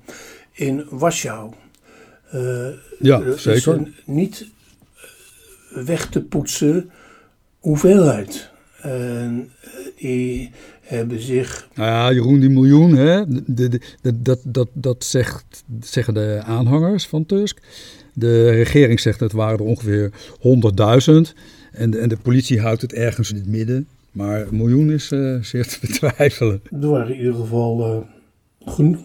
in 0.51 0.85
Warschau. 0.89 1.51
Uh, 2.35 2.67
ja, 2.99 3.37
zeker. 3.37 3.91
Niet 4.05 4.47
weg 5.69 6.09
te 6.09 6.21
poetsen 6.21 6.89
hoeveelheid. 7.59 8.49
En 8.81 9.51
die 9.97 10.51
hebben 10.81 11.21
zich. 11.21 11.67
Nou 11.73 11.89
ja, 11.89 12.11
Jeroen, 12.11 12.39
die 12.39 12.49
miljoen, 12.49 12.95
hè, 12.95 13.27
de, 13.27 13.43
de, 13.47 13.79
de, 14.01 14.21
dat, 14.21 14.39
dat, 14.43 14.67
dat 14.73 15.03
zegt, 15.03 15.63
zeggen 15.79 16.13
de 16.13 16.41
aanhangers 16.45 17.07
van 17.07 17.25
Tusk. 17.25 17.59
De 18.13 18.49
regering 18.49 18.99
zegt 18.99 19.19
dat 19.19 19.31
het 19.31 19.39
waren 19.39 19.59
er 19.59 19.65
ongeveer 19.65 20.11
100.000. 21.27 21.35
En 21.75 21.89
de, 21.89 21.97
en 21.97 22.09
de 22.09 22.17
politie 22.17 22.59
houdt 22.59 22.81
het 22.81 22.93
ergens 22.93 23.29
in 23.29 23.35
het 23.35 23.47
midden. 23.47 23.87
Maar 24.11 24.47
een 24.47 24.57
miljoen 24.57 24.91
is 24.91 25.11
uh, 25.11 25.41
zeer 25.41 25.67
te 25.67 25.77
betwijfelen. 25.87 26.61
Er 26.81 26.89
waren 26.89 27.13
in 27.13 27.17
ieder 27.17 27.33
geval 27.33 28.05
uh, 28.67 28.97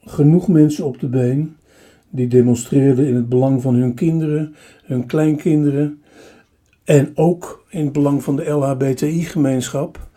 genoeg 0.00 0.48
mensen 0.48 0.84
op 0.84 1.00
de 1.00 1.06
been 1.06 1.56
die 2.10 2.28
demonstreerden 2.28 3.06
in 3.06 3.14
het 3.14 3.28
belang 3.28 3.62
van 3.62 3.74
hun 3.74 3.94
kinderen, 3.94 4.54
hun 4.84 5.06
kleinkinderen 5.06 6.02
en 6.84 7.10
ook 7.14 7.66
in 7.70 7.84
het 7.84 7.92
belang 7.92 8.22
van 8.22 8.36
de 8.36 8.44
LHBTI-gemeenschap. 8.44 10.08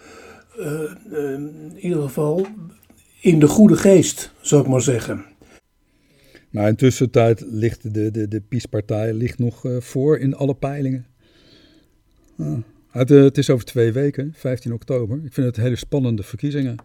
Uh, 0.60 0.66
uh, 1.12 1.32
in 1.34 1.78
ieder 1.80 2.02
geval 2.02 2.46
in 3.22 3.40
de 3.40 3.48
goede 3.48 3.76
geest, 3.76 4.34
zou 4.42 4.62
ik 4.62 4.68
maar 4.68 4.82
zeggen. 4.82 5.26
Maar 6.50 6.68
intussen 6.68 7.10
tijd 7.10 7.46
ligt 7.50 7.94
de, 7.94 8.12
de, 8.12 8.28
de 8.28 8.42
PiS-partij 8.42 9.14
ligt 9.14 9.40
nog 9.40 9.66
voor 9.80 10.18
in 10.18 10.36
alle 10.36 10.56
peilingen. 10.56 11.06
Ah. 12.38 12.58
Het, 12.92 13.38
is 13.38 13.50
over 13.50 13.66
twee 13.66 13.92
weken, 13.92 14.34
15 14.36 14.74
oktober. 14.74 15.20
Ik 15.26 15.34
vind 15.34 15.48
het 15.48 15.56
hele 15.56 15.76
spannende 15.76 16.24
verkiezingen. 16.24 16.76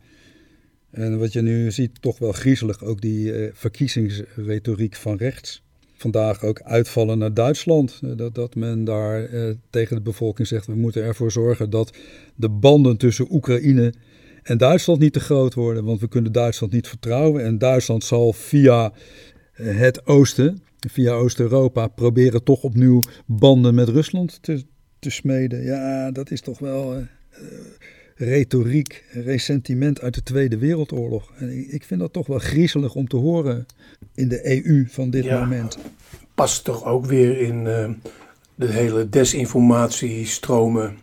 En 0.90 1.18
wat 1.18 1.32
je 1.32 1.42
nu 1.42 1.70
ziet, 1.70 2.02
toch 2.02 2.18
wel 2.18 2.32
griezelig, 2.32 2.84
ook 2.84 3.00
die 3.00 3.32
uh, 3.32 3.50
verkiezingsretoriek 3.52 4.96
van 4.96 5.16
rechts. 5.16 5.62
Vandaag 5.96 6.42
ook 6.42 6.62
uitvallen 6.62 7.18
naar 7.18 7.34
Duitsland. 7.34 8.00
Uh, 8.04 8.16
dat, 8.16 8.34
dat 8.34 8.54
men 8.54 8.84
daar 8.84 9.28
tegen 9.70 9.96
de 9.96 10.02
bevolking 10.02 10.48
zegt, 10.48 10.66
we 10.66 10.74
moeten 10.74 11.02
ervoor 11.02 11.32
zorgen 11.32 11.70
dat 11.70 11.96
de 12.34 12.48
banden 12.48 12.96
tussen 12.96 13.26
Oekraïne 13.30 13.92
en 14.42 14.58
Duitsland 14.58 15.00
niet 15.00 15.12
te 15.12 15.20
groot 15.20 15.54
worden. 15.54 15.84
Want 15.84 16.00
we 16.00 16.08
kunnen 16.08 16.32
Duitsland 16.32 16.72
niet 16.72 16.88
vertrouwen. 16.88 17.44
En 17.44 17.58
Duitsland 17.58 18.04
zal 18.04 18.32
via 18.32 18.92
het 19.52 20.06
oosten, 20.06 20.62
via 20.88 21.12
Oost-Europa, 21.12 21.88
proberen 21.88 22.44
toch 22.44 22.62
opnieuw 22.62 23.02
banden 23.26 23.74
met 23.74 23.88
Rusland 23.88 24.42
te, 24.42 24.64
te 25.06 25.12
smeden. 25.12 25.64
Ja, 25.64 26.10
dat 26.10 26.30
is 26.30 26.40
toch 26.40 26.58
wel 26.58 27.04
retoriek, 28.16 29.04
resentiment 29.12 30.00
uit 30.00 30.14
de 30.14 30.22
Tweede 30.22 30.58
Wereldoorlog. 30.58 31.32
En 31.36 31.74
ik 31.74 31.84
vind 31.84 32.00
dat 32.00 32.12
toch 32.12 32.26
wel 32.26 32.38
griezelig 32.38 32.94
om 32.94 33.08
te 33.08 33.16
horen 33.16 33.66
in 34.14 34.28
de 34.28 34.66
EU 34.66 34.86
van 34.88 35.10
dit 35.10 35.24
ja, 35.24 35.40
moment. 35.40 35.78
Past 36.34 36.64
toch 36.64 36.84
ook 36.84 37.06
weer 37.06 37.40
in 37.40 37.64
uh, 37.64 37.90
de 38.54 38.66
hele 38.66 39.08
desinformatiestromen, 39.08 40.96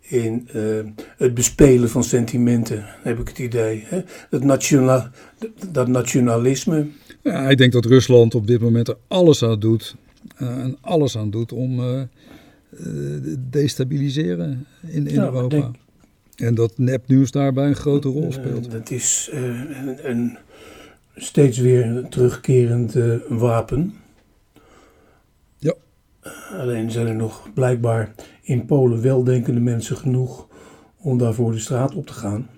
in 0.00 0.48
uh, 0.54 0.62
het 1.16 1.34
bespelen 1.34 1.90
van 1.90 2.04
sentimenten, 2.04 2.84
heb 3.02 3.18
ik 3.18 3.28
het 3.28 3.38
idee. 3.38 3.84
Hè? 3.86 4.02
Nationaal, 4.38 5.08
dat 5.70 5.88
nationalisme. 5.88 6.86
Ja, 7.22 7.48
ik 7.48 7.58
denk 7.58 7.72
dat 7.72 7.84
Rusland 7.84 8.34
op 8.34 8.46
dit 8.46 8.60
moment 8.60 8.88
er 8.88 8.96
alles 9.08 9.42
aan 9.42 9.60
doet, 9.60 9.96
uh, 10.42 10.48
en 10.48 10.76
alles 10.80 11.16
aan 11.16 11.30
doet 11.30 11.52
om 11.52 11.80
destabiliseren 13.50 14.66
in, 14.86 15.06
in 15.06 15.14
ja, 15.14 15.24
Europa. 15.24 15.48
Denk, 15.48 15.76
en 16.36 16.54
dat 16.54 16.78
nepnieuws 16.78 17.30
daarbij 17.30 17.66
een 17.66 17.74
grote 17.74 18.08
rol 18.08 18.32
speelt. 18.32 18.70
Dat 18.70 18.90
is 18.90 19.30
uh, 19.34 19.40
een, 19.40 20.10
een, 20.10 20.38
steeds 21.16 21.58
weer 21.58 22.06
terugkerend 22.08 22.94
uh, 22.94 23.14
wapen. 23.28 23.94
Ja. 25.58 25.74
alleen 26.50 26.90
zijn 26.90 27.06
er 27.06 27.14
nog 27.14 27.52
blijkbaar 27.54 28.14
in 28.42 28.66
Polen 28.66 29.02
weldenkende 29.02 29.60
mensen 29.60 29.96
genoeg 29.96 30.48
om 30.96 31.18
daarvoor 31.18 31.52
de 31.52 31.58
straat 31.58 31.94
op 31.94 32.06
te 32.06 32.12
gaan. 32.12 32.48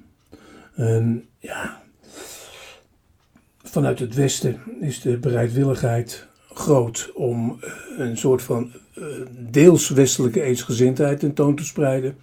En 0.74 1.24
ja, 1.38 1.83
vanuit 3.62 3.98
het 3.98 4.14
Westen 4.14 4.61
is 4.81 5.00
de 5.00 5.18
bereidwilligheid 5.18 6.26
groot 6.55 7.11
om 7.14 7.59
een 7.98 8.16
soort 8.16 8.42
van 8.42 8.72
deels 9.50 9.88
westelijke 9.88 10.42
eensgezindheid 10.42 11.20
tentoon 11.20 11.56
te 11.56 11.64
spreiden 11.64 12.16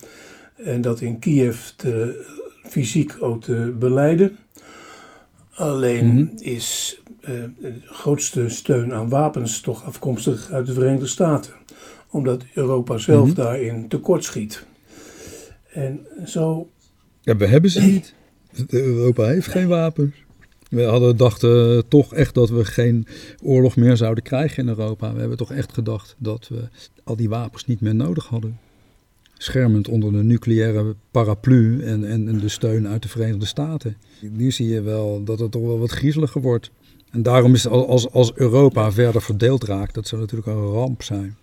en 0.56 0.82
dat 0.82 1.02
in 1.02 1.20
Kiev 1.20 1.68
te, 1.76 2.26
fysiek 2.64 3.16
ook 3.20 3.44
te 3.44 3.76
beleiden. 3.80 4.38
Alleen 5.54 6.06
mm 6.06 6.18
-hmm. 6.18 6.32
is 6.38 7.02
uh, 7.22 7.44
de 7.60 7.74
grootste 7.86 8.50
steun 8.50 8.94
aan 8.94 9.10
wapens 9.10 9.62
toch 9.62 9.86
afkomstig 9.86 10.52
uit 10.52 10.66
de 10.66 10.74
Verenigde 10.74 11.08
Staten. 11.08 11.54
Omdat 12.10 12.44
Europa 12.54 12.98
zelf 12.98 13.20
mm 13.20 13.26
-hmm. 13.26 13.44
daarin 13.44 13.88
tekortschiet. 13.88 14.66
En 15.72 16.08
zo... 16.26 16.70
Ja, 17.22 17.38
we 17.38 17.48
hebben 17.48 17.70
ze 17.70 17.82
niet. 17.82 18.14
Europa 18.68 19.26
heeft 19.26 19.48
geen 19.48 19.68
wapens. 19.68 20.23
We 20.74 20.84
hadden 20.84 21.18
dachten 21.18 21.88
toch 21.88 22.14
echt 22.14 22.34
dat 22.34 22.50
we 22.50 22.66
geen 22.66 23.08
oorlog 23.44 23.76
meer 23.76 23.98
zouden 23.98 24.24
krijgen 24.24 24.64
in 24.64 24.70
Europa. 24.70 25.14
We 25.14 25.20
hebben 25.20 25.38
toch 25.38 25.52
echt 25.52 25.74
gedacht 25.74 26.16
dat 26.18 26.48
we 26.48 26.68
al 27.04 27.16
die 27.16 27.30
wapens 27.30 27.66
niet 27.66 27.82
meer 27.82 27.96
nodig 27.96 28.28
hadden 28.28 28.58
schermend 29.44 29.88
onder 29.88 30.12
de 30.12 30.24
nucleaire 30.24 30.96
paraplu 31.12 31.84
en, 31.84 32.10
en, 32.10 32.28
en, 32.28 32.40
de 32.40 32.50
steun 32.50 32.88
uit 32.88 33.02
de 33.02 33.08
Verenigde 33.08 33.46
Staten. 33.46 33.98
Nu 34.32 34.52
zie 34.52 34.68
je 34.68 34.82
wel 34.82 35.24
dat 35.24 35.40
het 35.40 35.52
toch 35.52 35.62
wel 35.62 35.80
wat 35.80 35.92
griezeliger 35.92 36.42
wordt. 36.42 36.72
En 37.12 37.24
daarom 37.24 37.54
is 37.54 37.68
als, 37.68 38.12
als 38.12 38.32
Europa 38.36 38.92
verder 38.92 39.22
verdeeld 39.22 39.64
raakt, 39.64 39.94
dat 39.94 40.08
zou 40.08 40.22
natuurlijk 40.22 40.50
een 40.50 40.72
ramp 40.72 41.04
zijn. 41.04 41.36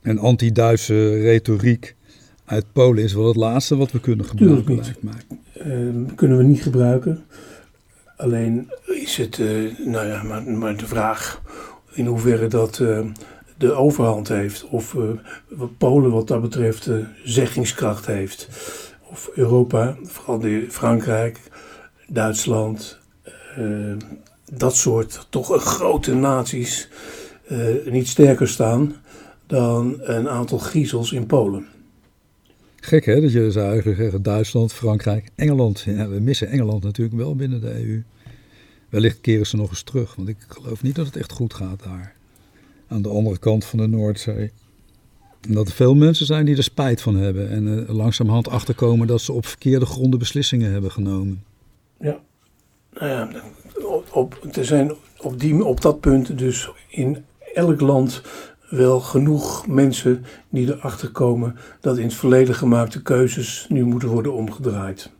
En 0.00 0.18
anti-Duitse 0.18 1.20
retoriek 1.20 1.94
uit 2.44 2.64
Polen 2.72 3.02
is 3.02 3.12
wel 3.12 3.26
het 3.26 3.36
laatste 3.36 3.76
wat 3.76 3.92
we 3.92 4.00
kunnen 4.00 4.26
gebruiken, 4.26 4.74
lijkt 4.74 5.02
mij. 5.02 5.22
Uh, 5.66 6.14
kunnen 6.14 6.36
we 6.36 6.42
niet 6.42 6.62
gebruiken. 6.62 7.24
Alleen 8.24 8.70
is 8.86 9.16
het, 9.16 9.38
uh, 9.38 9.78
nou 9.78 10.06
ja, 10.06 10.22
maar, 10.46 10.76
de 10.76 10.86
vraag 10.86 11.42
in 11.92 12.06
hoeverre 12.06 12.46
dat 12.46 12.78
uh, 12.78 13.00
de 13.58 13.72
overhand 13.72 14.28
heeft. 14.28 14.64
Of 14.68 14.94
uh, 14.94 15.10
Polen 15.78 16.10
wat 16.10 16.28
dat 16.28 16.40
betreft 16.40 16.90
zeggingskracht 17.24 18.06
heeft. 18.06 18.48
Of 19.10 19.30
Europa, 19.34 19.96
vooral 20.02 20.38
de 20.38 20.66
Frankrijk, 20.68 21.40
Duitsland, 22.08 22.98
dat 24.52 24.76
soort 24.76 25.26
toch 25.30 25.62
grote 25.62 26.14
naties 26.14 26.88
niet 27.84 28.08
sterker 28.08 28.48
staan 28.48 28.96
dan 29.46 29.96
een 30.00 30.28
aantal 30.28 30.58
griezels 30.58 31.12
in 31.12 31.26
Polen. 31.26 31.66
Gek 32.80 33.04
hè, 33.04 33.20
dat 33.20 33.32
je 33.32 33.50
zou 33.50 33.68
eigenlijk 33.68 34.00
zeggen 34.00 34.22
Duitsland, 34.22 34.72
Frankrijk, 34.72 35.28
Engeland. 35.34 35.80
Ja, 35.80 36.08
we 36.08 36.20
missen 36.20 36.48
Engeland 36.48 36.82
natuurlijk 36.82 37.16
wel 37.16 37.36
binnen 37.36 37.60
de 37.60 37.84
EU. 37.84 38.02
Wellicht 38.94 39.20
keren 39.20 39.46
ze 39.46 39.56
nog 39.56 39.70
eens 39.70 39.82
terug, 39.82 40.14
want 40.14 40.28
ik 40.28 40.36
geloof 40.48 40.82
niet 40.82 40.94
dat 40.94 41.06
het 41.06 41.16
echt 41.16 41.32
goed 41.32 41.54
gaat 41.54 41.82
daar 41.82 42.14
aan 42.88 43.02
de 43.02 43.08
andere 43.08 43.38
kant 43.38 43.64
van 43.64 43.78
de 43.78 43.86
Noordzee. 43.86 44.52
En 45.40 45.54
dat 45.54 45.68
er 45.68 45.74
veel 45.74 45.94
mensen 45.94 46.26
zijn 46.26 46.44
die 46.44 46.56
er 46.56 46.62
spijt 46.62 47.02
van 47.02 47.16
hebben 47.16 47.50
en 47.50 47.66
uh, 47.66 47.88
langzamerhand 47.88 48.48
achterkomen 48.48 49.06
dat 49.06 49.20
ze 49.20 49.32
op 49.32 49.46
verkeerde 49.46 49.86
gronden 49.86 50.18
beslissingen 50.18 50.72
hebben 50.72 50.90
genomen. 50.90 51.44
Ja, 52.00 52.20
nou 52.92 53.08
ja, 53.08 53.28
er 54.52 54.64
zijn 54.64 54.94
op, 55.20 55.40
die, 55.40 55.64
op 55.64 55.80
dat 55.80 56.00
punt 56.00 56.38
dus 56.38 56.70
in 56.88 57.24
elk 57.54 57.80
land 57.80 58.22
wel 58.70 59.00
genoeg 59.00 59.66
mensen 59.66 60.24
die 60.48 60.66
erachter 60.66 61.10
komen 61.10 61.56
dat 61.80 61.98
in 61.98 62.04
het 62.04 62.14
verleden 62.14 62.54
gemaakte 62.54 63.02
keuzes 63.02 63.66
nu 63.68 63.84
moeten 63.84 64.08
worden 64.08 64.34
omgedraaid. 64.34 65.10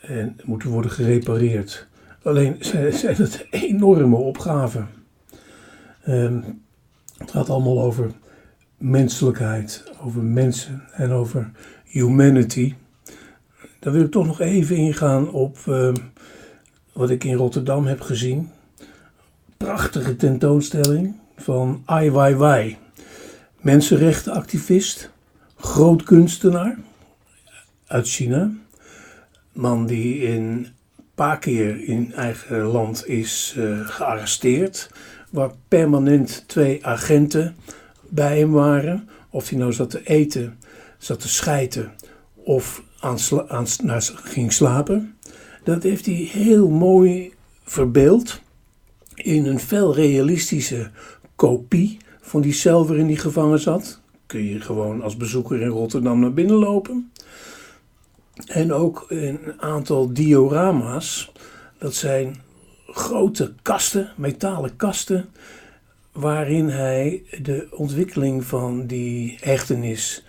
En 0.00 0.36
moeten 0.44 0.70
worden 0.70 0.90
gerepareerd. 0.90 1.87
Alleen 2.28 2.56
zijn 3.00 3.16
het 3.16 3.46
enorme 3.50 4.16
opgaven. 4.16 4.88
Um, 6.08 6.62
het 7.18 7.30
gaat 7.30 7.50
allemaal 7.50 7.82
over 7.82 8.10
menselijkheid, 8.76 9.92
over 10.02 10.22
mensen 10.22 10.82
en 10.92 11.10
over 11.10 11.50
humanity. 11.84 12.74
Dan 13.78 13.92
wil 13.92 14.02
ik 14.02 14.10
toch 14.10 14.26
nog 14.26 14.40
even 14.40 14.76
ingaan 14.76 15.30
op 15.30 15.58
uh, 15.68 15.92
wat 16.92 17.10
ik 17.10 17.24
in 17.24 17.34
Rotterdam 17.34 17.86
heb 17.86 18.00
gezien. 18.00 18.50
Prachtige 19.56 20.16
tentoonstelling 20.16 21.14
van 21.36 21.82
Ai 21.84 22.10
Weiwei. 22.10 22.76
Mensenrechtenactivist, 23.60 25.10
groot 25.56 26.02
kunstenaar 26.02 26.78
uit 27.86 28.08
China. 28.08 28.50
Man 29.52 29.86
die 29.86 30.18
in 30.22 30.66
paar 31.18 31.38
keer 31.38 31.84
in 31.84 32.12
eigen 32.12 32.62
land 32.62 33.08
is 33.08 33.54
uh, 33.58 33.88
gearresteerd 33.88 34.90
waar 35.30 35.50
permanent 35.68 36.44
twee 36.46 36.86
agenten 36.86 37.56
bij 38.08 38.38
hem 38.38 38.50
waren. 38.50 39.08
Of 39.30 39.48
hij 39.48 39.58
nou 39.58 39.72
zat 39.72 39.90
te 39.90 40.00
eten, 40.04 40.58
zat 40.98 41.20
te 41.20 41.28
schijten 41.28 41.92
of 42.34 42.82
aan, 43.00 43.18
aan 43.48 43.66
naar, 43.82 44.10
ging 44.14 44.52
slapen. 44.52 45.16
Dat 45.64 45.82
heeft 45.82 46.06
hij 46.06 46.14
heel 46.14 46.68
mooi 46.68 47.32
verbeeld 47.64 48.40
in 49.14 49.46
een 49.46 49.60
fel 49.60 49.94
realistische 49.94 50.90
kopie 51.36 51.98
van 52.20 52.40
die 52.40 52.52
cel 52.52 52.86
waarin 52.86 53.06
hij 53.06 53.16
gevangen 53.16 53.60
zat. 53.60 54.00
Kun 54.26 54.44
je 54.44 54.60
gewoon 54.60 55.02
als 55.02 55.16
bezoeker 55.16 55.60
in 55.60 55.68
Rotterdam 55.68 56.20
naar 56.20 56.32
binnen 56.32 56.56
lopen. 56.56 57.10
En 58.46 58.72
ook 58.72 59.06
een 59.08 59.40
aantal 59.56 60.12
diorama's. 60.12 61.32
Dat 61.78 61.94
zijn 61.94 62.36
grote 62.86 63.52
kasten, 63.62 64.12
metalen 64.16 64.76
kasten, 64.76 65.28
waarin 66.12 66.68
hij 66.68 67.22
de 67.42 67.68
ontwikkeling 67.70 68.44
van 68.44 68.86
die 68.86 69.38
hechtenis 69.40 70.24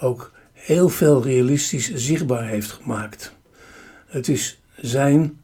ook 0.00 0.32
heel 0.52 0.88
veel 0.88 1.22
realistisch 1.22 1.94
zichtbaar 1.94 2.46
heeft 2.46 2.70
gemaakt. 2.70 3.34
Het 4.06 4.28
is 4.28 4.60
zijn 4.76 5.40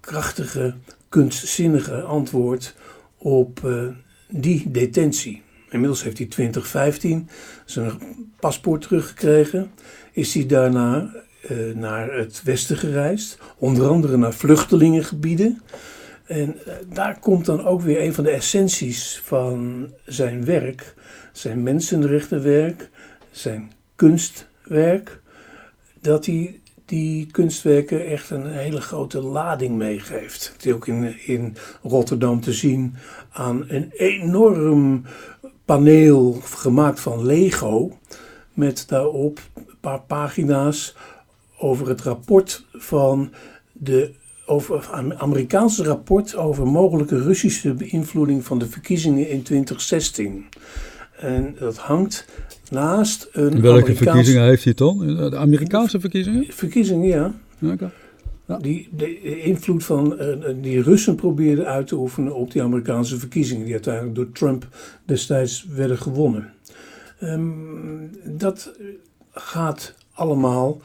krachtige, 0.00 0.74
kunstzinnige 1.08 2.02
antwoord 2.02 2.74
op 3.18 3.60
uh, 3.64 3.88
die 4.28 4.70
detentie. 4.70 5.42
Inmiddels 5.70 6.02
heeft 6.02 6.18
hij 6.18 6.26
2015 6.26 7.28
zijn 7.64 7.98
paspoort 8.40 8.82
teruggekregen. 8.82 9.70
Is 10.12 10.34
hij 10.34 10.46
daarna 10.46 11.10
uh, 11.50 11.74
naar 11.74 12.12
het 12.12 12.42
westen 12.42 12.76
gereisd, 12.76 13.38
onder 13.56 13.88
andere 13.88 14.16
naar 14.16 14.34
vluchtelingengebieden. 14.34 15.62
En 16.26 16.56
uh, 16.66 16.72
daar 16.94 17.18
komt 17.18 17.44
dan 17.44 17.64
ook 17.64 17.80
weer 17.80 18.02
een 18.02 18.14
van 18.14 18.24
de 18.24 18.30
essenties 18.30 19.20
van 19.24 19.88
zijn 20.04 20.44
werk, 20.44 20.94
zijn 21.32 21.62
mensenrechtenwerk, 21.62 22.90
zijn 23.30 23.72
kunstwerk, 23.96 25.20
dat 26.00 26.26
hij 26.26 26.60
die 26.84 27.26
kunstwerken 27.26 28.06
echt 28.06 28.30
een 28.30 28.46
hele 28.46 28.80
grote 28.80 29.20
lading 29.20 29.76
meegeeft. 29.76 30.50
Het 30.52 30.66
is 30.66 30.72
ook 30.72 30.86
in, 30.86 31.26
in 31.26 31.56
Rotterdam 31.82 32.40
te 32.40 32.52
zien 32.52 32.94
aan 33.30 33.64
een 33.68 33.90
enorm 33.96 35.02
paneel 35.64 36.32
gemaakt 36.32 37.00
van 37.00 37.26
Lego. 37.26 37.98
Met 38.52 38.84
daarop 38.88 39.40
een 39.54 39.76
paar 39.80 40.00
pagina's 40.00 40.96
over 41.62 41.88
het 41.88 42.00
rapport 42.00 42.64
van 42.72 43.32
de 43.72 44.10
over 44.46 44.88
Amerikaanse 45.16 45.82
rapport 45.82 46.36
over 46.36 46.66
mogelijke 46.66 47.22
Russische 47.22 47.74
beïnvloeding 47.74 48.44
van 48.44 48.58
de 48.58 48.66
verkiezingen 48.66 49.28
in 49.28 49.42
2016. 49.42 50.44
En 51.18 51.56
dat 51.58 51.76
hangt 51.76 52.26
naast 52.70 53.28
een. 53.32 53.60
Welke 53.60 53.94
verkiezingen 53.94 54.42
heeft 54.42 54.64
hij 54.64 54.74
dan? 54.74 54.98
De 55.30 55.36
Amerikaanse 55.36 56.00
verkiezingen? 56.00 56.44
Verkiezingen, 56.48 57.08
ja. 57.08 57.34
Okay. 57.72 57.90
ja. 58.46 58.56
Die, 58.56 58.88
de 58.96 59.40
invloed 59.40 59.84
van 59.84 60.16
uh, 60.20 60.36
die 60.62 60.82
Russen 60.82 61.14
probeerden 61.14 61.66
uit 61.66 61.86
te 61.86 61.96
oefenen 61.96 62.34
op 62.34 62.52
die 62.52 62.62
Amerikaanse 62.62 63.18
verkiezingen, 63.18 63.64
die 63.64 63.72
uiteindelijk 63.72 64.14
door 64.14 64.32
Trump 64.32 64.68
destijds 65.04 65.66
werden 65.74 65.98
gewonnen. 65.98 66.52
Um, 67.20 68.10
dat 68.24 68.72
gaat 69.30 69.94
allemaal 70.12 70.80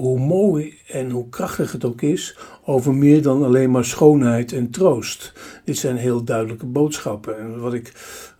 hoe 0.00 0.18
mooi 0.18 0.78
en 0.86 1.10
hoe 1.10 1.28
krachtig 1.28 1.72
het 1.72 1.84
ook 1.84 2.02
is, 2.02 2.38
over 2.64 2.94
meer 2.94 3.22
dan 3.22 3.44
alleen 3.44 3.70
maar 3.70 3.84
schoonheid 3.84 4.52
en 4.52 4.70
troost. 4.70 5.32
Dit 5.64 5.76
zijn 5.76 5.96
heel 5.96 6.24
duidelijke 6.24 6.66
boodschappen. 6.66 7.38
En 7.38 7.60
wat 7.60 7.74
ik 7.74 7.92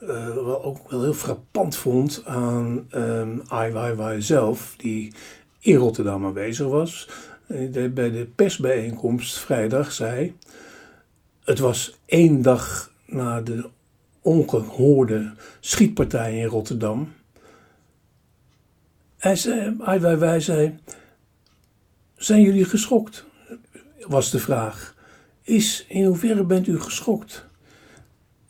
uh, 0.03 0.09
wel 0.35 0.65
ook 0.65 0.91
wel 0.91 1.03
heel 1.03 1.15
frappant 1.15 1.77
vond 1.77 2.23
aan 2.25 2.87
um, 2.95 3.43
zelf, 4.19 4.75
die 4.77 5.13
in 5.61 5.77
Rotterdam 5.77 6.25
aanwezig 6.25 6.67
was, 6.67 7.09
de, 7.47 7.91
bij 7.95 8.11
de 8.11 8.29
persbijeenkomst 8.35 9.39
vrijdag 9.39 9.93
zei: 9.93 10.37
Het 11.45 11.59
was 11.59 11.99
één 12.07 12.43
dag 12.43 12.93
na 13.07 13.41
de 13.41 13.69
ongehoorde 14.23 15.33
schietpartij 15.61 16.39
in 16.39 16.47
Rotterdam. 16.47 17.13
Hij 19.17 19.37
zei 20.41 20.79
zijn 22.21 22.43
jullie 22.43 22.65
geschokt? 22.65 23.25
Was 24.07 24.31
de 24.31 24.39
vraag. 24.39 24.95
Is, 25.43 25.85
in 25.89 26.05
hoeverre 26.05 26.45
bent 26.45 26.67
u 26.67 26.81
geschokt? 26.81 27.45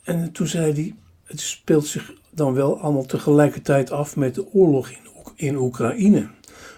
En 0.03 0.31
toen 0.31 0.47
zei 0.47 0.73
hij, 0.73 0.95
het 1.23 1.39
speelt 1.39 1.87
zich 1.87 2.13
dan 2.29 2.53
wel 2.53 2.79
allemaal 2.79 3.05
tegelijkertijd 3.05 3.91
af 3.91 4.15
met 4.15 4.35
de 4.35 4.53
oorlog 4.53 4.89
in, 4.89 4.97
in 5.35 5.55
Oekraïne. 5.55 6.29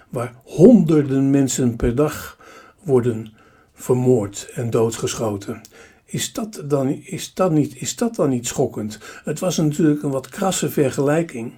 Waar 0.09 0.35
honderden 0.43 1.29
mensen 1.29 1.75
per 1.75 1.95
dag 1.95 2.37
worden 2.83 3.33
vermoord 3.73 4.49
en 4.53 4.69
doodgeschoten. 4.69 5.61
Is 6.05 6.33
dat, 6.33 6.63
dan, 6.65 6.89
is, 6.89 7.33
dat 7.33 7.51
niet, 7.51 7.75
is 7.75 7.95
dat 7.95 8.15
dan 8.15 8.29
niet 8.29 8.47
schokkend? 8.47 8.99
Het 9.23 9.39
was 9.39 9.57
natuurlijk 9.57 10.03
een 10.03 10.11
wat 10.11 10.29
krasse 10.29 10.69
vergelijking, 10.69 11.53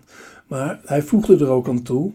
maar 0.47 0.79
hij 0.85 1.01
voegde 1.01 1.37
er 1.37 1.49
ook 1.49 1.67
aan 1.67 1.83
toe 1.83 2.13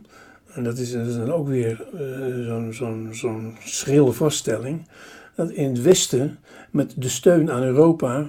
en 0.55 0.65
dat 0.65 0.79
is, 0.79 0.93
dan 0.93 1.33
ook 1.33 1.49
weer 1.49 1.87
uh, 1.95 2.69
zo'n 2.69 3.09
zo'n 3.13 3.57
schrille 3.65 4.13
vaststelling, 4.13 4.89
dat 5.35 5.51
in 5.51 5.69
het 5.69 5.83
Westen 5.83 6.39
met 6.71 6.95
de 6.97 7.09
steun 7.09 7.51
aan 7.51 7.63
Europa, 7.63 8.27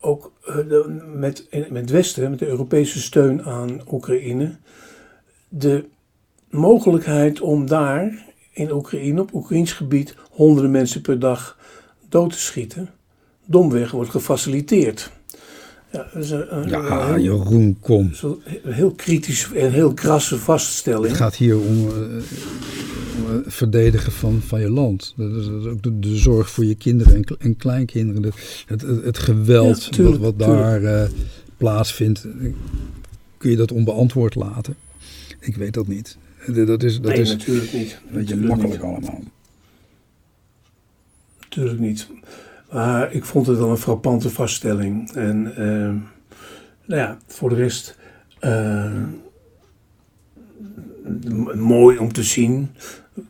ook 0.00 0.32
de, 0.44 1.02
met, 1.14 1.46
met 1.50 1.80
het 1.80 1.90
Westen, 1.90 2.30
met 2.30 2.38
de 2.38 2.46
Europese 2.46 3.00
steun 3.00 3.44
aan 3.44 3.80
Oekraïne, 3.90 4.56
de 5.48 5.84
mogelijkheid 6.50 7.40
om 7.40 7.66
daar 7.66 8.24
in 8.52 8.72
Oekraïne, 8.72 9.20
op 9.20 9.34
Oekraïns 9.34 9.72
gebied, 9.72 10.14
honderden 10.30 10.70
mensen 10.70 11.00
per 11.00 11.18
dag 11.18 11.58
dood 12.08 12.32
te 12.32 12.38
schieten, 12.38 12.90
domweg 13.44 13.90
wordt 13.90 14.10
gefaciliteerd. 14.10 15.12
Ja, 15.94 16.06
een, 16.12 16.68
ja 16.68 17.06
heel, 17.06 17.22
Jeroen, 17.22 17.76
kom. 17.80 18.12
Een 18.62 18.72
heel 18.72 18.90
kritisch 18.90 19.52
en 19.52 19.72
heel 19.72 19.94
krasse 19.94 20.38
vaststelling. 20.38 21.06
Het 21.06 21.16
gaat 21.16 21.36
hier 21.36 21.58
om, 21.58 21.78
uh, 21.78 21.92
om 23.16 23.26
het 23.26 23.54
verdedigen 23.54 24.12
van, 24.12 24.40
van 24.40 24.60
je 24.60 24.70
land. 24.70 25.14
Dat 25.16 25.30
is, 25.30 25.46
ook 25.66 25.82
de, 25.82 25.98
de, 25.98 26.16
zorg 26.16 26.50
voor 26.50 26.64
je 26.64 26.74
kinderen 26.74 27.14
en, 27.14 27.36
en 27.38 27.56
kleinkinderen. 27.56 28.32
Het, 28.66 28.80
het, 28.82 29.04
het 29.04 29.18
geweld 29.18 29.84
ja, 29.84 29.90
tuurlijk, 29.90 30.22
wat, 30.22 30.34
wat 30.36 30.48
daar 30.48 30.82
uh, 30.82 31.02
plaatsvindt. 31.56 32.26
Kun 33.36 33.50
je 33.50 33.56
dat 33.56 33.72
onbeantwoord 33.72 34.34
laten? 34.34 34.76
Ik 35.40 35.56
weet 35.56 35.74
dat 35.74 35.86
niet. 35.86 36.16
Dat 36.66 36.82
is, 36.82 37.00
dat 37.00 37.12
nee, 37.12 37.20
is 37.20 37.30
natuurlijk 37.30 37.72
niet. 37.72 37.98
Weet 38.10 38.28
je, 38.28 38.36
makkelijk 38.36 38.72
niet. 38.72 38.82
allemaal. 38.82 39.22
Natuurlijk 41.40 41.80
niet. 41.80 42.06
Maar 42.72 43.12
ik 43.12 43.24
vond 43.24 43.46
het 43.46 43.58
wel 43.58 43.70
een 43.70 43.76
frappante 43.76 44.30
vaststelling. 44.30 45.12
En 45.12 45.46
uh, 45.58 46.02
nou 46.84 47.00
ja, 47.00 47.18
voor 47.26 47.48
de 47.48 47.54
rest 47.54 47.98
uh, 48.40 49.02
mooi 51.54 51.98
om 51.98 52.12
te 52.12 52.22
zien. 52.22 52.70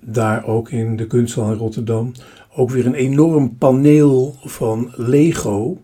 Daar 0.00 0.46
ook 0.46 0.70
in 0.70 0.96
de 0.96 1.06
kunsthal 1.06 1.50
in 1.50 1.58
Rotterdam. 1.58 2.12
Ook 2.54 2.70
weer 2.70 2.86
een 2.86 2.94
enorm 2.94 3.56
paneel 3.56 4.36
van 4.40 4.92
Lego. 4.96 5.82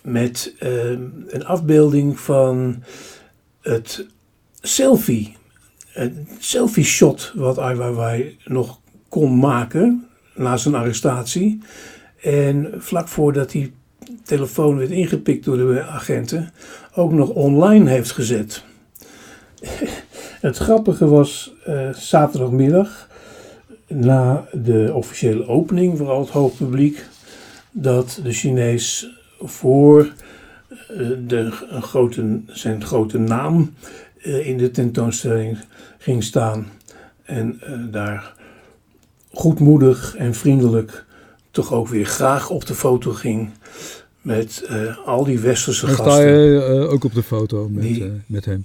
Met 0.00 0.54
uh, 0.60 0.90
een 1.26 1.44
afbeelding 1.44 2.20
van 2.20 2.82
het 3.60 4.06
selfie. 4.60 5.36
Een 5.94 6.28
selfie 6.38 6.84
shot 6.84 7.32
wat 7.34 7.58
Ai 7.58 8.38
nog 8.44 8.80
kon 9.08 9.38
maken 9.38 10.06
na 10.34 10.56
zijn 10.56 10.74
arrestatie. 10.74 11.60
En 12.22 12.72
vlak 12.78 13.08
voordat 13.08 13.50
die 13.50 13.72
telefoon 14.24 14.76
werd 14.76 14.90
ingepikt 14.90 15.44
door 15.44 15.56
de 15.56 15.82
agenten, 15.82 16.50
ook 16.94 17.12
nog 17.12 17.28
online 17.28 17.90
heeft 17.90 18.10
gezet. 18.10 18.64
Het 20.40 20.56
grappige 20.56 21.06
was 21.06 21.54
uh, 21.68 21.94
zaterdagmiddag, 21.94 23.08
na 23.86 24.48
de 24.52 24.90
officiële 24.94 25.46
opening 25.46 25.98
voor 25.98 26.08
al 26.08 26.20
het 26.20 26.30
hoofdpubliek, 26.30 27.04
dat 27.70 28.20
de 28.22 28.32
Chinees 28.32 29.10
voor 29.40 30.12
uh, 30.90 31.10
de, 31.26 31.50
grote, 31.80 32.40
zijn 32.46 32.84
grote 32.84 33.18
naam 33.18 33.74
uh, 34.22 34.46
in 34.46 34.58
de 34.58 34.70
tentoonstelling 34.70 35.58
ging 35.98 36.24
staan. 36.24 36.66
En 37.22 37.60
daar 37.90 38.34
goedmoedig 39.30 40.16
en 40.16 40.34
vriendelijk 40.34 41.04
toch 41.52 41.72
ook 41.72 41.88
weer 41.88 42.04
graag 42.04 42.50
op 42.50 42.66
de 42.66 42.74
foto 42.74 43.10
ging 43.10 43.50
met 44.20 44.64
uh, 44.70 45.06
al 45.06 45.24
die 45.24 45.38
westerse 45.38 45.86
Dan 45.86 45.94
gasten. 45.94 46.12
sta 46.14 46.22
je 46.22 46.80
uh, 46.80 46.92
ook 46.92 47.04
op 47.04 47.14
de 47.14 47.22
foto 47.22 47.68
met, 47.68 47.82
die... 47.82 48.04
uh, 48.04 48.10
met 48.26 48.44
hem? 48.44 48.64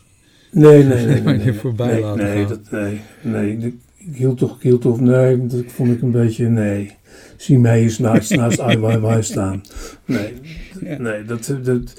Nee, 0.52 0.84
nee, 0.84 1.06
nee. 1.06 1.22
nee, 1.22 1.38
nee, 1.38 1.54
voorbij 1.54 1.92
nee, 1.92 2.02
laten 2.02 2.24
nee, 2.24 2.46
dat, 2.46 2.72
nee, 2.72 3.02
nee. 3.22 3.58
Ik, 3.58 3.76
hield 4.14 4.38
toch, 4.38 4.56
ik 4.56 4.62
hield 4.62 4.82
toch, 4.82 5.00
nee, 5.00 5.46
dat 5.46 5.64
vond 5.68 5.92
ik 5.92 6.02
een 6.02 6.12
beetje, 6.12 6.48
nee. 6.48 6.96
Zie 7.38 7.60
mij 7.60 7.82
eens 7.82 7.98
naast, 7.98 8.36
naast 8.36 8.58
Weiwei 8.58 9.24
staan. 9.24 9.62
Nee, 10.06 10.34
nee, 10.98 11.26
dat, 11.26 11.56
dat, 11.64 11.94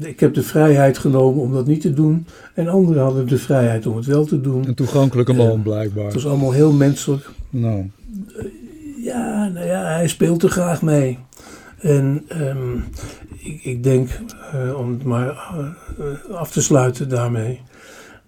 ik 0.00 0.20
heb 0.20 0.34
de 0.34 0.42
vrijheid 0.42 0.98
genomen 0.98 1.42
om 1.42 1.52
dat 1.52 1.66
niet 1.66 1.80
te 1.80 1.92
doen. 1.92 2.26
En 2.54 2.68
anderen 2.68 3.02
hadden 3.02 3.26
de 3.26 3.38
vrijheid 3.38 3.86
om 3.86 3.96
het 3.96 4.06
wel 4.06 4.24
te 4.24 4.40
doen. 4.40 4.68
Een 4.68 4.74
toegankelijke 4.74 5.32
man, 5.32 5.62
blijkbaar. 5.62 6.04
Het 6.04 6.14
was 6.14 6.26
allemaal 6.26 6.52
heel 6.52 6.72
menselijk. 6.72 7.30
Nou, 7.50 7.90
nou 9.52 9.66
ja, 9.66 9.84
hij 9.84 10.08
speelt 10.08 10.42
er 10.42 10.50
graag 10.50 10.82
mee. 10.82 11.18
En 11.78 12.24
ehm, 12.28 12.76
ik, 13.38 13.64
ik 13.64 13.82
denk, 13.82 14.20
eh, 14.52 14.78
om 14.78 14.92
het 14.92 15.04
maar 15.04 15.28
eh, 15.28 16.36
af 16.36 16.50
te 16.50 16.62
sluiten 16.62 17.08
daarmee, 17.08 17.60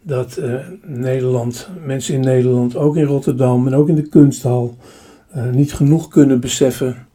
dat 0.02 0.36
eh, 0.36 0.54
Nederland, 0.82 1.68
mensen 1.84 2.14
in 2.14 2.20
Nederland, 2.20 2.76
ook 2.76 2.96
in 2.96 3.04
Rotterdam 3.04 3.66
en 3.66 3.74
ook 3.74 3.88
in 3.88 3.94
de 3.94 4.08
kunsthal, 4.08 4.76
niet 5.52 5.74
genoeg 5.74 6.08
kunnen 6.08 6.40
beseffen, 6.40 7.06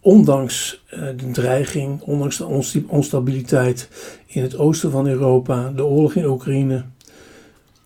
ondanks 0.00 0.84
de 0.90 1.30
dreiging, 1.32 2.00
ondanks 2.00 2.36
de 2.36 2.44
onsta- 2.46 2.80
onstabiliteit 2.86 3.88
in 4.26 4.42
het 4.42 4.58
oosten 4.58 4.90
van 4.90 5.06
Europa, 5.06 5.70
de 5.70 5.84
oorlog 5.84 6.14
in 6.14 6.24
Oekraïne, 6.24 6.84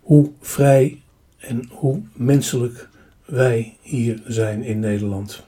hoe 0.00 0.30
vrij 0.40 1.00
en 1.38 1.68
hoe 1.70 2.00
menselijk 2.12 2.89
wij 3.30 3.76
hier 3.80 4.22
zijn 4.26 4.62
in 4.62 4.80
Nederland. 4.80 5.42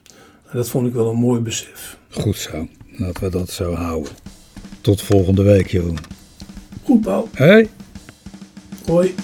En 0.49 0.57
dat 0.57 0.69
vond 0.69 0.87
ik 0.87 0.93
wel 0.93 1.09
een 1.09 1.17
mooi 1.17 1.41
besef. 1.41 1.97
goed 2.09 2.37
zo. 2.37 2.67
Laten 2.97 3.23
we 3.23 3.29
dat 3.29 3.49
zo 3.49 3.73
houden. 3.73 4.11
tot 4.81 5.01
volgende 5.01 5.43
week, 5.43 5.67
Jeroen. 5.67 5.97
Goed, 6.83 7.01
Paul. 7.01 7.29
Hey. 7.33 7.69
Hoi. 8.85 9.15